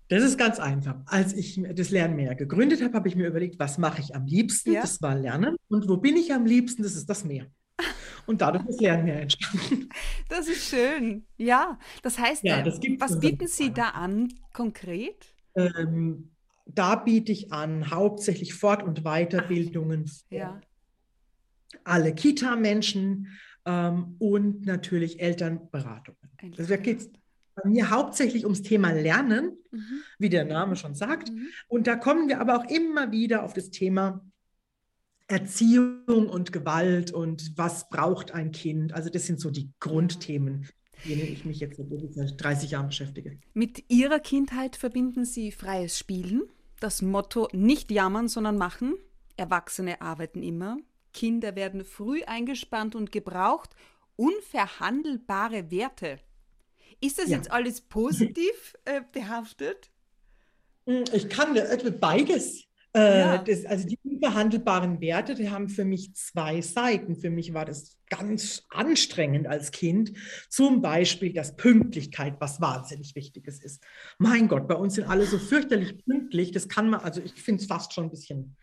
Das 0.08 0.24
ist 0.24 0.40
ganz 0.40 0.60
einfach. 0.60 0.96
Als 1.06 1.34
ich 1.34 1.62
das 1.76 1.92
Lernen 1.92 2.16
mehr 2.16 2.34
gegründet 2.34 2.82
habe, 2.82 2.96
habe 2.96 3.08
ich 3.08 3.16
mir 3.16 3.28
überlegt, 3.28 3.60
was 3.60 3.78
mache 3.78 4.02
ich 4.02 4.16
am 4.16 4.26
liebsten? 4.26 4.72
Ja. 4.72 4.82
Das 4.82 5.04
war 5.04 5.14
Lernen. 5.14 5.56
Und 5.68 5.88
wo 5.88 5.98
bin 5.98 6.18
ich 6.18 6.34
am 6.34 6.48
liebsten? 6.48 6.82
Das 6.82 6.96
ist 6.96 7.08
das 7.08 7.24
Meer. 7.24 7.46
Und 8.30 8.42
dadurch 8.42 8.64
ist 8.68 8.80
Lernen 8.80 9.06
mehr 9.06 9.22
entstanden. 9.24 9.90
Das 10.30 10.48
ist 10.48 10.70
schön. 10.70 11.26
Ja, 11.38 11.80
das 12.04 12.20
heißt, 12.20 12.44
ja, 12.44 12.62
das 12.62 12.78
äh, 12.78 12.96
was 13.00 13.20
bieten 13.20 13.48
Sie 13.48 13.74
da 13.74 13.90
an 13.90 14.32
konkret? 14.54 15.34
Ähm, 15.56 16.30
da 16.68 16.94
biete 16.94 17.32
ich 17.32 17.52
an 17.52 17.90
hauptsächlich 17.90 18.54
Fort- 18.54 18.84
und 18.84 19.04
Weiterbildungen 19.04 20.06
für 20.06 20.36
ja. 20.36 20.62
alle 21.84 22.14
Kita-Menschen 22.14 23.30
ähm, 23.66 24.16
und 24.20 24.64
natürlich 24.64 25.20
Elternberatungen. 25.20 26.30
Also 26.56 26.70
da 26.70 26.78
geht 26.78 27.00
es 27.00 27.12
bei 27.56 27.68
mir 27.68 27.90
hauptsächlich 27.90 28.44
ums 28.44 28.62
Thema 28.62 28.92
Lernen, 28.92 29.58
mhm. 29.72 30.04
wie 30.20 30.30
der 30.30 30.46
Name 30.46 30.76
schon 30.76 30.94
sagt. 30.94 31.32
Mhm. 31.32 31.48
Und 31.68 31.88
da 31.88 31.96
kommen 31.96 32.30
wir 32.30 32.40
aber 32.42 32.58
auch 32.58 32.70
immer 32.70 33.12
wieder 33.12 33.42
auf 33.42 33.54
das 33.54 33.72
Thema 33.72 34.24
Erziehung 35.30 36.28
und 36.28 36.52
Gewalt 36.52 37.12
und 37.12 37.54
was 37.56 37.88
braucht 37.90 38.32
ein 38.32 38.52
Kind. 38.52 38.94
Also 38.94 39.10
das 39.10 39.28
sind 39.28 39.40
so 39.40 39.52
die 39.52 39.72
Grundthemen, 39.80 40.68
denen 41.06 41.22
ich 41.22 41.46
mich 41.46 41.60
jetzt 41.60 41.80
seit 42.10 42.44
30 42.44 42.72
Jahren 42.72 42.88
beschäftige. 42.88 43.38
Mit 43.54 43.84
Ihrer 43.90 44.20
Kindheit 44.20 44.76
verbinden 44.76 45.26
Sie 45.26 45.52
freies 45.52 46.00
Spielen, 46.00 46.44
das 46.80 47.04
Motto 47.04 47.48
nicht 47.52 47.92
jammern, 47.92 48.28
sondern 48.28 48.58
machen. 48.58 48.96
Erwachsene 49.38 50.02
arbeiten 50.02 50.42
immer. 50.42 50.78
Kinder 51.14 51.56
werden 51.56 51.86
früh 51.86 52.24
eingespannt 52.24 52.96
und 52.96 53.12
gebraucht. 53.12 53.76
Unverhandelbare 54.16 55.70
Werte. 55.70 56.20
Ist 57.02 57.20
das 57.20 57.30
ja. 57.30 57.38
jetzt 57.38 57.52
alles 57.52 57.82
positiv 57.82 58.76
äh, 58.86 59.02
behaftet? 59.12 59.92
Ich 61.14 61.30
kann 61.30 61.54
beides. 62.00 62.69
Äh, 62.96 63.20
ja. 63.20 63.38
das, 63.38 63.66
also 63.66 63.88
die 63.88 64.00
unbehandelbaren 64.04 65.00
Werte, 65.00 65.36
die 65.36 65.50
haben 65.50 65.70
für 65.70 65.86
mich 65.86 66.14
zwei 66.16 66.62
Seiten. 66.62 67.16
Für 67.16 67.30
mich 67.30 67.54
war 67.54 67.66
das 67.66 67.98
ganz 68.10 68.66
anstrengend 68.70 69.48
als 69.48 69.72
Kind. 69.72 70.14
Zum 70.50 70.82
Beispiel 70.82 71.32
das 71.34 71.56
Pünktlichkeit, 71.56 72.36
was 72.40 72.60
wahnsinnig 72.60 73.16
Wichtiges 73.16 73.62
ist. 73.62 73.84
Mein 74.18 74.48
Gott, 74.48 74.68
bei 74.68 74.76
uns 74.76 74.96
sind 74.96 75.08
alle 75.08 75.26
so 75.26 75.38
fürchterlich 75.38 76.04
pünktlich. 76.04 76.52
Das 76.52 76.68
kann 76.68 76.90
man, 76.90 77.02
also 77.02 77.22
ich 77.22 77.34
finde 77.34 77.62
es 77.62 77.68
fast 77.68 77.94
schon 77.94 78.06
ein 78.06 78.12
bisschen 78.12 78.56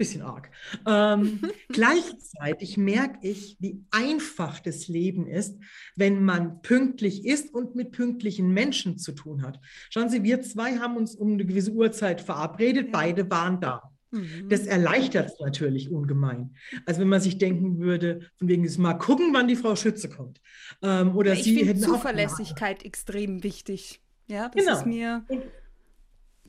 bisschen 0.00 0.22
arg. 0.22 0.50
Ähm, 0.86 1.40
gleichzeitig 1.68 2.76
merke 2.76 3.18
ich, 3.22 3.56
wie 3.60 3.84
einfach 3.90 4.58
das 4.58 4.88
Leben 4.88 5.26
ist, 5.26 5.56
wenn 5.94 6.24
man 6.24 6.62
pünktlich 6.62 7.24
ist 7.24 7.54
und 7.54 7.76
mit 7.76 7.92
pünktlichen 7.92 8.52
Menschen 8.52 8.98
zu 8.98 9.12
tun 9.12 9.42
hat. 9.42 9.60
Schauen 9.90 10.08
Sie, 10.08 10.24
wir 10.24 10.42
zwei 10.42 10.78
haben 10.78 10.96
uns 10.96 11.14
um 11.14 11.34
eine 11.34 11.44
gewisse 11.44 11.70
Uhrzeit 11.72 12.20
verabredet, 12.20 12.86
ja. 12.86 12.90
beide 12.92 13.30
waren 13.30 13.60
da. 13.60 13.82
Mhm. 14.10 14.48
Das 14.48 14.66
erleichtert 14.66 15.28
es 15.32 15.38
natürlich 15.38 15.92
ungemein. 15.92 16.56
Also 16.86 17.00
wenn 17.00 17.08
man 17.08 17.20
sich 17.20 17.38
denken 17.38 17.78
würde, 17.78 18.30
von 18.38 18.48
wegen 18.48 18.64
ist 18.64 18.78
mal 18.78 18.94
gucken, 18.94 19.32
wann 19.32 19.46
die 19.46 19.56
Frau 19.56 19.76
Schütze 19.76 20.08
kommt. 20.08 20.40
Ähm, 20.82 21.14
oder 21.14 21.34
ja, 21.34 21.40
ich 21.40 21.54
finde 21.54 21.76
Zuverlässigkeit 21.76 22.84
extrem 22.84 23.44
wichtig. 23.44 24.00
Ja, 24.26 24.48
das 24.48 24.64
genau. 24.64 24.78
ist 24.78 24.86
mir. 24.86 25.24
Und 25.28 25.42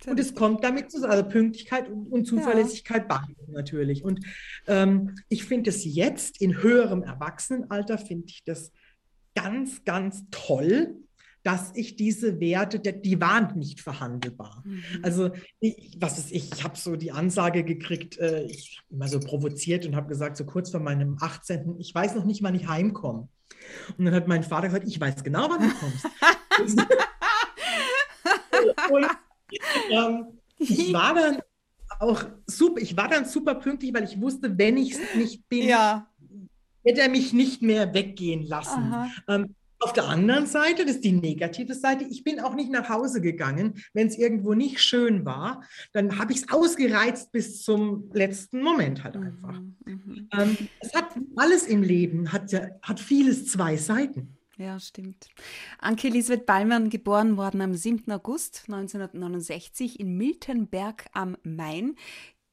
und 0.07 0.19
es 0.19 0.33
kommt 0.33 0.63
damit 0.63 0.91
zusammen, 0.91 1.13
also 1.13 1.29
Pünktlichkeit 1.29 1.89
und, 1.89 2.25
Zuverlässigkeit 2.25 3.05
ja. 3.09 3.19
beide 3.19 3.51
natürlich. 3.51 4.03
Und 4.03 4.25
ähm, 4.67 5.15
ich 5.29 5.45
finde 5.45 5.69
es 5.69 5.85
jetzt 5.85 6.41
in 6.41 6.61
höherem 6.61 7.03
Erwachsenenalter, 7.03 7.97
finde 7.97 8.25
ich 8.27 8.43
das 8.43 8.71
ganz, 9.35 9.83
ganz 9.83 10.23
toll, 10.31 10.95
dass 11.43 11.71
ich 11.75 11.95
diese 11.95 12.39
Werte, 12.39 12.79
die 12.79 13.19
waren 13.19 13.57
nicht 13.57 13.81
verhandelbar. 13.81 14.63
Mhm. 14.65 14.83
Also 15.01 15.31
ich, 15.59 15.97
was 15.99 16.19
ist 16.19 16.31
ich, 16.31 16.51
ich 16.53 16.63
habe 16.63 16.77
so 16.77 16.95
die 16.95 17.11
Ansage 17.11 17.63
gekriegt, 17.63 18.19
äh, 18.19 18.43
ich 18.43 18.77
habe 18.77 18.95
immer 18.95 19.07
so 19.07 19.19
provoziert 19.19 19.85
und 19.85 19.95
habe 19.95 20.07
gesagt, 20.07 20.37
so 20.37 20.45
kurz 20.45 20.69
vor 20.69 20.79
meinem 20.79 21.17
18., 21.19 21.79
ich 21.79 21.95
weiß 21.95 22.15
noch 22.15 22.25
nicht, 22.25 22.43
wann 22.43 22.55
ich 22.55 22.67
heimkomme. 22.67 23.27
Und 23.97 24.05
dann 24.05 24.13
hat 24.13 24.27
mein 24.27 24.43
Vater 24.43 24.67
gesagt, 24.67 24.87
ich 24.87 24.99
weiß 24.99 25.23
genau, 25.23 25.49
wann 25.49 25.61
du 25.61 25.73
kommst. 25.75 26.05
und, 28.91 29.07
ähm, 29.91 30.25
ich 30.57 30.93
war 30.93 31.13
dann 31.15 31.41
auch 31.99 32.23
super, 32.45 32.81
ich 32.81 32.95
war 32.95 33.07
dann 33.07 33.25
super 33.25 33.55
pünktlich, 33.55 33.93
weil 33.93 34.03
ich 34.03 34.19
wusste, 34.21 34.57
wenn 34.57 34.77
ich 34.77 34.93
es 34.93 35.15
nicht 35.15 35.47
bin, 35.49 35.67
ja. 35.67 36.07
hätte 36.83 37.01
er 37.01 37.09
mich 37.09 37.33
nicht 37.33 37.61
mehr 37.61 37.93
weggehen 37.93 38.43
lassen. 38.43 39.11
Ähm, 39.27 39.55
auf 39.81 39.93
der 39.93 40.07
anderen 40.07 40.45
Seite, 40.45 40.85
das 40.85 40.95
ist 40.95 41.03
die 41.03 41.11
negative 41.11 41.73
Seite, 41.73 42.03
ich 42.03 42.23
bin 42.23 42.39
auch 42.39 42.53
nicht 42.53 42.71
nach 42.71 42.87
Hause 42.89 43.19
gegangen, 43.19 43.83
wenn 43.93 44.07
es 44.07 44.17
irgendwo 44.17 44.53
nicht 44.53 44.79
schön 44.79 45.25
war. 45.25 45.63
Dann 45.91 46.19
habe 46.19 46.33
ich 46.33 46.39
es 46.39 46.49
ausgereizt 46.51 47.31
bis 47.31 47.63
zum 47.63 48.09
letzten 48.13 48.61
Moment 48.61 49.03
halt 49.03 49.17
einfach. 49.17 49.59
Mhm, 49.59 50.01
mhm. 50.05 50.29
ähm, 50.37 50.57
es 50.81 50.93
hat 50.93 51.15
alles 51.35 51.65
im 51.65 51.81
Leben, 51.81 52.31
hat, 52.31 52.53
hat 52.83 52.99
vieles 52.99 53.47
zwei 53.47 53.75
Seiten. 53.75 54.37
Ja, 54.57 54.79
stimmt. 54.79 55.29
Anke 55.79 56.07
Elisabeth 56.07 56.45
Ballmann, 56.45 56.89
geboren 56.89 57.37
worden 57.37 57.61
am 57.61 57.73
7. 57.73 58.11
August 58.11 58.65
1969 58.67 59.99
in 59.99 60.17
Miltenberg 60.17 61.05
am 61.13 61.37
Main. 61.43 61.95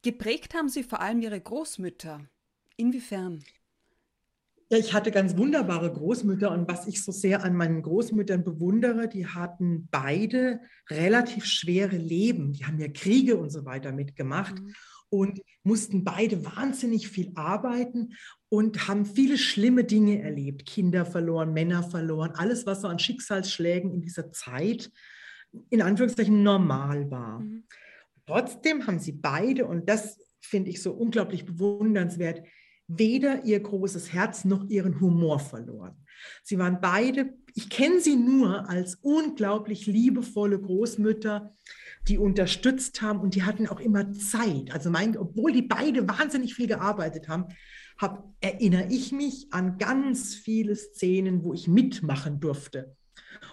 Geprägt 0.03 0.55
haben 0.55 0.69
sie 0.69 0.85
vor 0.85 1.01
allem 1.01 1.21
ihre 1.21 1.41
Großmütter. 1.41 2.21
Inwiefern? 2.77 3.45
Ja, 4.71 4.77
ich 4.77 4.93
hatte 4.93 5.11
ganz 5.11 5.37
wunderbare 5.37 5.91
Großmütter 5.91 6.51
und 6.51 6.69
was 6.69 6.87
ich 6.87 7.03
so 7.03 7.11
sehr 7.11 7.43
an 7.43 7.57
meinen 7.57 7.81
Großmüttern 7.81 8.45
bewundere, 8.45 9.09
die 9.09 9.27
hatten 9.27 9.89
beide 9.91 10.61
relativ 10.91 11.47
schwere 11.47 11.97
Leben. 11.97 12.53
Die 12.53 12.67
haben 12.67 12.79
ja 12.79 12.89
Kriege 12.89 13.39
und 13.39 13.51
so 13.51 13.65
weiter 13.65 13.93
mitgemacht 13.93 14.61
mhm. 14.61 14.75
und 15.09 15.41
mussten 15.63 16.05
beide 16.05 16.45
wahnsinnig 16.45 17.09
viel 17.09 17.33
arbeiten 17.35 18.11
und 18.51 18.89
haben 18.89 19.07
viele 19.07 19.39
schlimme 19.39 19.85
Dinge 19.85 20.21
erlebt. 20.21 20.67
Kinder 20.67 21.07
verloren, 21.07 21.55
Männer 21.55 21.83
verloren, 21.83 22.33
alles, 22.35 22.67
was 22.67 22.83
so 22.83 22.89
an 22.89 22.99
Schicksalsschlägen 22.99 23.91
in 23.91 24.03
dieser 24.03 24.33
Zeit 24.33 24.91
in 25.71 25.81
Anführungszeichen 25.81 26.43
normal 26.43 27.11
war. 27.11 27.41
Mhm. 27.41 27.65
Trotzdem 28.27 28.87
haben 28.87 28.99
sie 28.99 29.13
beide, 29.13 29.67
und 29.67 29.89
das 29.89 30.19
finde 30.43 30.69
ich 30.69 30.83
so 30.83 30.93
unglaublich 30.93 31.47
bewundernswert, 31.47 32.43
weder 32.89 33.45
ihr 33.45 33.61
großes 33.61 34.13
Herz 34.13 34.45
noch 34.45 34.69
ihren 34.69 35.01
Humor 35.01 35.39
verloren. 35.39 35.95
Sie 36.43 36.59
waren 36.59 36.81
beide, 36.81 37.35
ich 37.55 37.71
kenne 37.71 38.01
sie 38.01 38.17
nur 38.17 38.69
als 38.69 38.97
unglaublich 38.97 39.87
liebevolle 39.87 40.59
Großmütter, 40.59 41.55
die 42.09 42.19
unterstützt 42.19 43.03
haben 43.03 43.21
und 43.21 43.35
die 43.35 43.43
hatten 43.43 43.69
auch 43.69 43.79
immer 43.79 44.13
Zeit. 44.13 44.73
Also 44.73 44.91
mein, 44.91 45.17
obwohl 45.17 45.53
die 45.53 45.63
beide 45.63 46.09
wahnsinnig 46.09 46.55
viel 46.55 46.67
gearbeitet 46.67 47.29
haben, 47.29 47.45
hab, 47.99 48.33
erinnere 48.41 48.87
ich 48.89 49.13
mich 49.13 49.49
an 49.51 49.79
ganz 49.79 50.35
viele 50.35 50.75
Szenen, 50.75 51.45
wo 51.45 51.53
ich 51.53 51.69
mitmachen 51.69 52.41
durfte. 52.41 52.97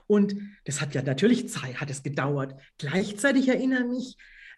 Und 0.07 0.35
das 0.63 0.81
hat 0.81 0.95
ja 0.95 1.01
natürlich 1.01 1.49
Zeit, 1.49 1.81
hat 1.81 1.89
es 1.89 2.03
gedauert. 2.03 2.55
Gleichzeitig 2.77 3.47
erinnere 3.49 3.81
ich 3.81 3.89
mich 3.89 4.17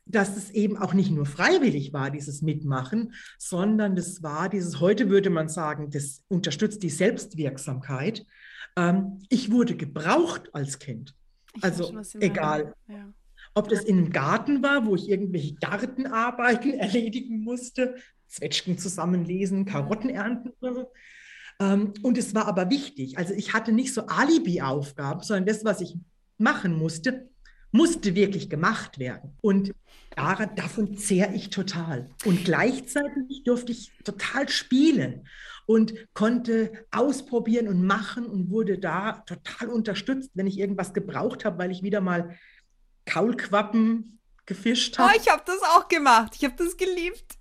dass 0.10 0.38
es 0.38 0.52
eben 0.52 0.78
auch 0.78 0.94
nicht 0.94 1.12
nur 1.12 1.26
freiwillig 1.26 1.94
war, 1.94 2.12
dieses 2.12 2.42
Mitmachen, 2.42 3.14
sondern 3.38 3.96
das 3.96 4.24
war 4.24 4.50
dieses, 4.50 4.80
heute 4.80 5.10
würde 5.10 5.30
man 5.30 5.50
sagen, 5.50 5.90
das 5.90 6.24
unterstützt 6.28 6.84
die 6.84 6.90
Selbstwirksamkeit. 6.90 8.26
Ähm, 8.76 9.20
ich 9.30 9.52
wurde 9.52 9.76
gebraucht 9.76 10.54
als 10.54 10.80
Kind. 10.80 11.14
Ich 11.56 11.64
also 11.64 12.00
egal. 12.20 12.74
Ja. 12.88 13.12
Ob 13.54 13.70
das 13.70 13.84
in 13.84 13.98
einem 13.98 14.12
Garten 14.12 14.62
war, 14.62 14.86
wo 14.86 14.96
ich 14.96 15.10
irgendwelche 15.10 15.56
Gartenarbeiten 15.56 16.74
erledigen 16.80 17.40
musste, 17.40 17.96
Zwetschgen 18.28 18.78
zusammenlesen, 18.78 19.66
Karotten 19.66 20.10
ernten 20.10 20.52
oder 20.62 20.74
so. 20.74 20.92
Ähm, 21.60 21.94
und 22.04 22.18
es 22.18 22.36
war 22.36 22.48
aber 22.48 22.70
wichtig. 22.70 23.18
Also 23.18 23.34
ich 23.34 23.54
hatte 23.54 23.72
nicht 23.72 23.94
so 23.94 24.06
Alibi-Aufgaben, 24.06 25.24
sondern 25.24 25.46
das, 25.46 25.66
was 25.66 25.82
ich 25.82 25.96
machen 26.38 26.78
musste, 26.78 27.30
musste 27.72 28.16
wirklich 28.16 28.50
gemacht 28.50 29.00
werden. 29.00 29.38
Und 29.42 29.74
daran, 30.16 30.56
davon 30.56 30.98
zehre 30.98 31.34
ich 31.34 31.50
total. 31.50 32.10
Und 32.26 32.46
gleichzeitig 32.46 33.44
durfte 33.46 33.72
ich 33.72 33.92
total 34.04 34.50
spielen 34.50 35.28
und 35.66 35.94
konnte 36.14 36.72
ausprobieren 36.92 37.68
und 37.68 37.86
machen 37.86 38.26
und 38.26 38.50
wurde 38.50 38.80
da 38.80 39.24
total 39.26 39.70
unterstützt, 39.70 40.32
wenn 40.34 40.48
ich 40.48 40.58
irgendwas 40.58 40.94
gebraucht 40.94 41.46
habe, 41.46 41.60
weil 41.60 41.72
ich 41.72 41.84
wieder 41.84 42.02
mal 42.02 42.36
Kaulquappen 43.06 44.20
gefischt 44.46 44.98
habe. 44.98 45.12
Oh, 45.14 45.20
ich 45.22 45.30
habe 45.30 45.44
das 45.46 45.62
auch 45.76 45.88
gemacht. 45.88 46.34
Ich 46.36 46.46
habe 46.46 46.56
das 46.58 46.78
geliebt. 46.78 47.38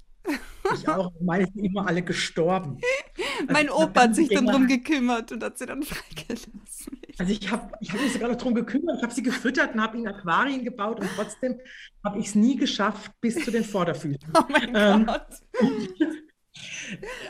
Ich 0.75 0.89
auch. 0.89 1.13
Meine 1.21 1.47
sind 1.47 1.65
immer 1.65 1.87
alle 1.87 2.03
gestorben. 2.03 2.81
Also 3.39 3.53
mein 3.53 3.69
Opa 3.69 4.03
hat 4.03 4.15
sich 4.15 4.31
dann 4.31 4.47
drum 4.47 4.67
gekümmert 4.67 5.31
und 5.31 5.43
hat 5.43 5.59
sie 5.59 5.67
dann 5.67 5.83
freigelassen. 5.83 6.63
Also 7.19 7.33
ich 7.33 7.51
habe 7.51 7.73
ich 7.81 7.93
hab 7.93 8.01
mich 8.01 8.13
sogar 8.13 8.29
noch 8.29 8.37
drum 8.37 8.55
gekümmert. 8.55 8.99
Ich 8.99 9.03
habe 9.03 9.15
sie 9.15 9.23
gefüttert 9.23 9.75
und 9.75 9.81
habe 9.81 9.97
ihnen 9.97 10.09
Aquarien 10.09 10.65
gebaut 10.65 11.01
und 11.01 11.09
trotzdem 11.17 11.59
habe 12.05 12.19
ich 12.19 12.27
es 12.27 12.35
nie 12.35 12.57
geschafft 12.57 13.13
bis 13.21 13.43
zu 13.43 13.51
den 13.51 13.65
Vorderfüßen. 13.65 14.21
Oh 14.37 14.45
mein 14.49 14.73
ähm, 14.75 15.07
Gott. 15.07 15.27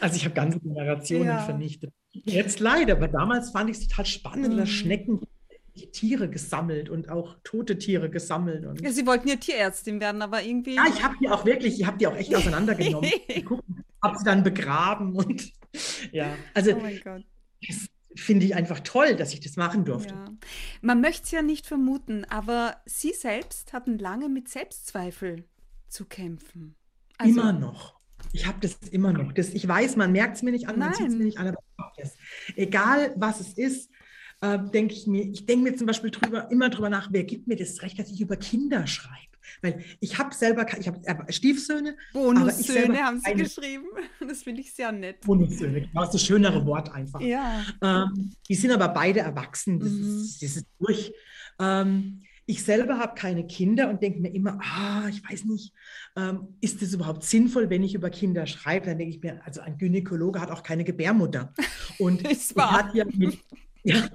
Also 0.00 0.16
ich 0.16 0.24
habe 0.24 0.34
ganze 0.34 0.60
Generationen 0.60 1.26
ja. 1.26 1.38
vernichtet. 1.38 1.92
Jetzt 2.12 2.60
leider, 2.60 2.92
aber 2.92 3.08
damals 3.08 3.50
fand 3.50 3.68
ich 3.68 3.78
es 3.78 3.88
total 3.88 4.06
spannend, 4.06 4.52
mhm. 4.52 4.58
dass 4.58 4.68
Schnecken 4.68 5.20
Tiere 5.92 6.28
gesammelt 6.28 6.88
und 6.88 7.10
auch 7.10 7.36
tote 7.42 7.78
Tiere 7.78 8.08
gesammelt. 8.08 8.64
Und 8.64 8.80
ja, 8.80 8.90
Sie 8.90 9.06
wollten 9.06 9.28
ja 9.28 9.36
Tierärztin 9.36 10.00
werden, 10.00 10.22
aber 10.22 10.42
irgendwie. 10.42 10.76
Ja, 10.76 10.84
ich 10.88 11.02
habe 11.02 11.16
die 11.20 11.28
auch 11.28 11.44
wirklich, 11.44 11.80
ich 11.80 11.86
habe 11.86 11.98
die 11.98 12.06
auch 12.06 12.16
echt 12.16 12.34
auseinandergenommen. 12.36 13.10
habe 14.02 14.18
sie 14.18 14.24
dann 14.24 14.42
begraben 14.42 15.14
und 15.16 15.52
ja, 16.12 16.34
also 16.54 16.72
oh 16.74 16.80
mein 16.80 17.00
Gott. 17.02 17.24
Finde 18.16 18.46
ich 18.46 18.54
einfach 18.54 18.80
toll, 18.80 19.14
dass 19.16 19.32
ich 19.32 19.40
das 19.40 19.56
machen 19.56 19.84
durfte. 19.84 20.14
Ja. 20.14 20.24
Man 20.80 21.00
möchte 21.00 21.24
es 21.24 21.30
ja 21.30 21.42
nicht 21.42 21.66
vermuten, 21.66 22.24
aber 22.24 22.76
Sie 22.86 23.12
selbst 23.12 23.72
hatten 23.72 23.98
lange 23.98 24.28
mit 24.28 24.48
Selbstzweifel 24.48 25.44
zu 25.88 26.04
kämpfen. 26.06 26.74
Also, 27.18 27.40
immer 27.40 27.52
noch. 27.52 27.96
Ich 28.32 28.46
habe 28.46 28.58
das 28.60 28.76
immer 28.90 29.12
noch. 29.12 29.32
Das, 29.32 29.50
ich 29.50 29.66
weiß, 29.66 29.96
man 29.96 30.12
merkt 30.12 30.36
es 30.36 30.42
mir 30.42 30.52
nicht 30.52 30.68
an, 30.68 30.78
man 30.78 30.94
sieht 30.94 31.08
es 31.08 31.14
mir 31.14 31.24
nicht 31.24 31.38
an, 31.38 31.48
aber 31.48 31.58
das. 31.96 32.16
Egal, 32.54 33.14
was 33.16 33.40
es 33.40 33.54
ist, 33.54 33.90
äh, 34.40 34.58
denke 34.72 34.94
ich 34.94 35.06
mir, 35.06 35.22
ich 35.22 35.46
denke 35.46 35.70
mir 35.70 35.76
zum 35.76 35.86
Beispiel 35.86 36.10
drüber, 36.10 36.50
immer 36.50 36.68
drüber 36.68 36.90
nach, 36.90 37.08
wer 37.12 37.24
gibt 37.24 37.46
mir 37.46 37.56
das 37.56 37.82
Recht, 37.82 37.98
dass 37.98 38.10
ich 38.10 38.20
über 38.20 38.36
Kinder 38.36 38.86
schreibe? 38.86 39.35
Weil 39.62 39.84
ich 40.00 40.18
habe 40.18 40.34
selber, 40.34 40.66
ich 40.78 40.88
habe 40.88 41.32
Stiefsöhne. 41.32 41.96
Bonussöhne 42.12 42.98
haben 42.98 43.20
sie 43.20 43.34
geschrieben. 43.34 43.86
Das 44.26 44.42
finde 44.42 44.60
ich 44.60 44.74
sehr 44.74 44.90
nett. 44.90 45.20
Bonussöhne, 45.20 45.82
genau, 45.82 46.00
das 46.00 46.08
ist 46.08 46.14
das 46.14 46.22
schönere 46.24 46.66
Wort 46.66 46.92
einfach. 46.92 47.20
Ja. 47.20 47.64
Ähm, 47.80 48.32
die 48.48 48.54
sind 48.54 48.72
aber 48.72 48.88
beide 48.88 49.20
erwachsen, 49.20 49.78
das, 49.78 49.90
mhm. 49.90 50.20
ist, 50.20 50.42
das 50.42 50.56
ist 50.56 50.66
durch. 50.78 51.12
Ähm, 51.60 52.22
ich 52.48 52.62
selber 52.62 52.98
habe 52.98 53.14
keine 53.14 53.46
Kinder 53.46 53.90
und 53.90 54.02
denke 54.02 54.20
mir 54.20 54.32
immer, 54.32 54.58
ah, 54.62 55.08
ich 55.08 55.22
weiß 55.28 55.44
nicht, 55.46 55.72
ähm, 56.14 56.56
ist 56.60 56.80
es 56.80 56.94
überhaupt 56.94 57.24
sinnvoll, 57.24 57.70
wenn 57.70 57.82
ich 57.82 57.94
über 57.94 58.08
Kinder 58.08 58.46
schreibe? 58.46 58.86
Dann 58.86 58.98
denke 58.98 59.16
ich 59.16 59.22
mir, 59.22 59.44
also 59.44 59.60
ein 59.60 59.78
Gynäkologe 59.78 60.40
hat 60.40 60.52
auch 60.52 60.62
keine 60.62 60.84
Gebärmutter. 60.84 61.52
Und 61.98 62.26
ich 62.30 62.54
hat 62.56 62.94
ja 62.94 63.04
mit, 63.04 63.38
ja. 63.82 64.08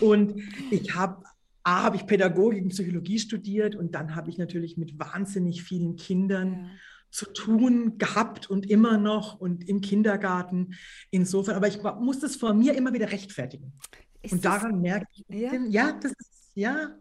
Und 0.00 0.42
ich 0.70 0.94
habe 0.94 1.22
A, 1.68 1.82
habe 1.82 1.96
ich 1.96 2.06
Pädagogik 2.06 2.62
und 2.62 2.70
Psychologie 2.70 3.18
studiert 3.18 3.76
und 3.76 3.94
dann 3.94 4.16
habe 4.16 4.30
ich 4.30 4.38
natürlich 4.38 4.78
mit 4.78 4.98
wahnsinnig 4.98 5.62
vielen 5.62 5.96
Kindern 5.96 6.54
ja. 6.54 6.70
zu 7.10 7.26
tun 7.26 7.98
gehabt 7.98 8.48
und 8.48 8.70
immer 8.70 8.96
noch 8.96 9.38
und 9.38 9.68
im 9.68 9.82
Kindergarten. 9.82 10.74
Insofern, 11.10 11.56
aber 11.56 11.68
ich 11.68 11.82
muss 11.82 12.20
das 12.20 12.36
vor 12.36 12.54
mir 12.54 12.74
immer 12.74 12.94
wieder 12.94 13.12
rechtfertigen. 13.12 13.74
Ist 14.22 14.32
und 14.32 14.44
daran 14.46 14.80
merke 14.80 15.06
ich, 15.12 15.24
ja, 15.28 15.52
ja 15.68 15.92
das 15.92 16.12
ist, 16.12 16.52
ja, 16.54 16.96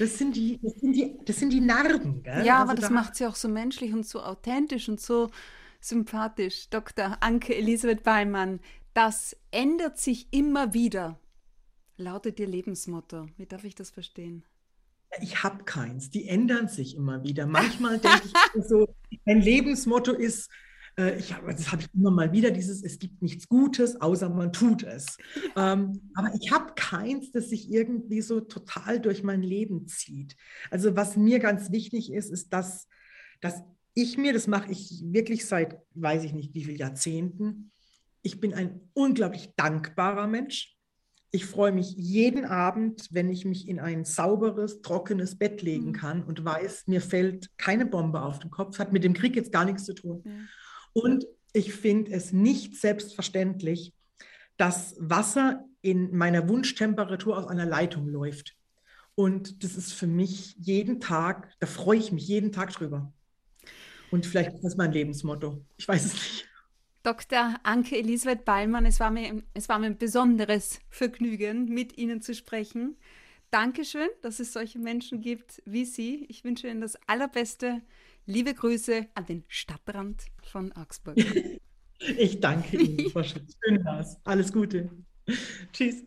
das 0.00 0.18
sind 0.18 0.34
die, 0.34 0.58
das 0.60 0.74
sind 0.80 0.92
die, 0.94 1.16
das 1.24 1.36
sind 1.36 1.52
die 1.52 1.60
Narben. 1.60 2.24
Gell? 2.24 2.44
Ja, 2.44 2.58
also 2.58 2.70
aber 2.70 2.80
das 2.80 2.88
da 2.88 2.94
macht 2.94 3.14
sie 3.14 3.26
auch 3.26 3.36
so 3.36 3.48
menschlich 3.48 3.92
und 3.92 4.04
so 4.04 4.20
authentisch 4.20 4.88
und 4.88 5.00
so 5.00 5.30
sympathisch. 5.80 6.68
Dr. 6.70 7.18
Anke 7.20 7.54
Elisabeth 7.54 8.02
Beimann, 8.02 8.58
das 8.94 9.36
ändert 9.52 9.98
sich 9.98 10.26
immer 10.32 10.74
wieder 10.74 11.20
lautet 12.02 12.38
Ihr 12.40 12.46
Lebensmotto? 12.46 13.26
Wie 13.36 13.46
darf 13.46 13.64
ich 13.64 13.74
das 13.74 13.90
verstehen? 13.90 14.44
Ich 15.20 15.42
habe 15.42 15.64
keins. 15.64 16.10
Die 16.10 16.28
ändern 16.28 16.68
sich 16.68 16.96
immer 16.96 17.22
wieder. 17.22 17.46
Manchmal 17.46 17.98
denke 17.98 18.22
ich 18.26 18.64
so, 18.64 18.94
mein 19.24 19.40
Lebensmotto 19.40 20.12
ist, 20.12 20.50
äh, 20.98 21.18
ich 21.18 21.34
das 21.46 21.72
habe 21.72 21.82
ich 21.82 21.88
immer 21.94 22.10
mal 22.10 22.32
wieder, 22.32 22.50
dieses, 22.50 22.82
es 22.82 22.98
gibt 22.98 23.22
nichts 23.22 23.48
Gutes, 23.48 24.00
außer 24.00 24.28
man 24.28 24.52
tut 24.52 24.82
es. 24.82 25.18
Ähm, 25.56 26.10
aber 26.14 26.32
ich 26.40 26.50
habe 26.50 26.72
keins, 26.74 27.30
das 27.32 27.50
sich 27.50 27.70
irgendwie 27.70 28.22
so 28.22 28.40
total 28.40 29.00
durch 29.00 29.22
mein 29.22 29.42
Leben 29.42 29.86
zieht. 29.86 30.36
Also 30.70 30.96
was 30.96 31.16
mir 31.16 31.38
ganz 31.38 31.70
wichtig 31.70 32.12
ist, 32.12 32.30
ist, 32.30 32.52
dass, 32.52 32.88
dass 33.40 33.62
ich 33.94 34.16
mir, 34.16 34.32
das 34.32 34.46
mache 34.46 34.70
ich 34.72 35.02
wirklich 35.04 35.46
seit, 35.46 35.78
weiß 35.94 36.24
ich 36.24 36.32
nicht 36.32 36.54
wie 36.54 36.64
viele 36.64 36.78
Jahrzehnten, 36.78 37.70
ich 38.22 38.40
bin 38.40 38.54
ein 38.54 38.80
unglaublich 38.94 39.50
dankbarer 39.56 40.26
Mensch. 40.26 40.76
Ich 41.34 41.46
freue 41.46 41.72
mich 41.72 41.92
jeden 41.96 42.44
Abend, 42.44 43.08
wenn 43.10 43.30
ich 43.30 43.46
mich 43.46 43.66
in 43.66 43.80
ein 43.80 44.04
sauberes, 44.04 44.82
trockenes 44.82 45.36
Bett 45.36 45.62
legen 45.62 45.86
mhm. 45.86 45.92
kann 45.92 46.22
und 46.22 46.44
weiß, 46.44 46.86
mir 46.86 47.00
fällt 47.00 47.48
keine 47.56 47.86
Bombe 47.86 48.22
auf 48.22 48.38
den 48.38 48.50
Kopf, 48.50 48.78
hat 48.78 48.92
mit 48.92 49.02
dem 49.02 49.14
Krieg 49.14 49.34
jetzt 49.34 49.50
gar 49.50 49.64
nichts 49.64 49.84
zu 49.84 49.94
tun. 49.94 50.22
Ja. 50.24 50.32
Und 50.92 51.26
ich 51.54 51.72
finde 51.72 52.12
es 52.12 52.32
nicht 52.32 52.76
selbstverständlich, 52.76 53.94
dass 54.58 54.94
Wasser 54.98 55.64
in 55.80 56.14
meiner 56.14 56.48
Wunschtemperatur 56.48 57.38
aus 57.38 57.46
einer 57.46 57.66
Leitung 57.66 58.06
läuft. 58.08 58.54
Und 59.14 59.64
das 59.64 59.76
ist 59.76 59.92
für 59.92 60.06
mich 60.06 60.54
jeden 60.58 61.00
Tag, 61.00 61.50
da 61.60 61.66
freue 61.66 61.98
ich 61.98 62.12
mich 62.12 62.28
jeden 62.28 62.52
Tag 62.52 62.72
drüber. 62.72 63.12
Und 64.10 64.26
vielleicht 64.26 64.52
ist 64.52 64.62
das 64.62 64.76
mein 64.76 64.92
Lebensmotto. 64.92 65.64
Ich 65.78 65.88
weiß 65.88 66.04
es 66.04 66.12
nicht. 66.12 66.51
Dr. 67.02 67.56
Anke 67.64 67.98
Elisabeth 67.98 68.44
Ballmann, 68.44 68.86
es 68.86 69.00
war, 69.00 69.10
mir, 69.10 69.42
es 69.54 69.68
war 69.68 69.78
mir 69.78 69.86
ein 69.86 69.98
besonderes 69.98 70.80
Vergnügen, 70.88 71.66
mit 71.66 71.98
Ihnen 71.98 72.22
zu 72.22 72.34
sprechen. 72.34 72.96
Dankeschön, 73.50 74.08
dass 74.22 74.40
es 74.40 74.52
solche 74.52 74.78
Menschen 74.78 75.20
gibt 75.20 75.62
wie 75.66 75.84
Sie. 75.84 76.24
Ich 76.28 76.44
wünsche 76.44 76.68
Ihnen 76.68 76.80
das 76.80 76.96
Allerbeste. 77.06 77.82
Liebe 78.24 78.54
Grüße 78.54 79.08
an 79.14 79.26
den 79.26 79.44
Stadtrand 79.48 80.24
von 80.42 80.72
Augsburg. 80.72 81.16
Ich 82.18 82.40
danke 82.40 82.78
Ihnen, 82.78 83.10
Frau 83.10 83.22
Schön 83.22 83.86
Alles 84.24 84.52
Gute. 84.52 84.90
Tschüss. 85.72 86.02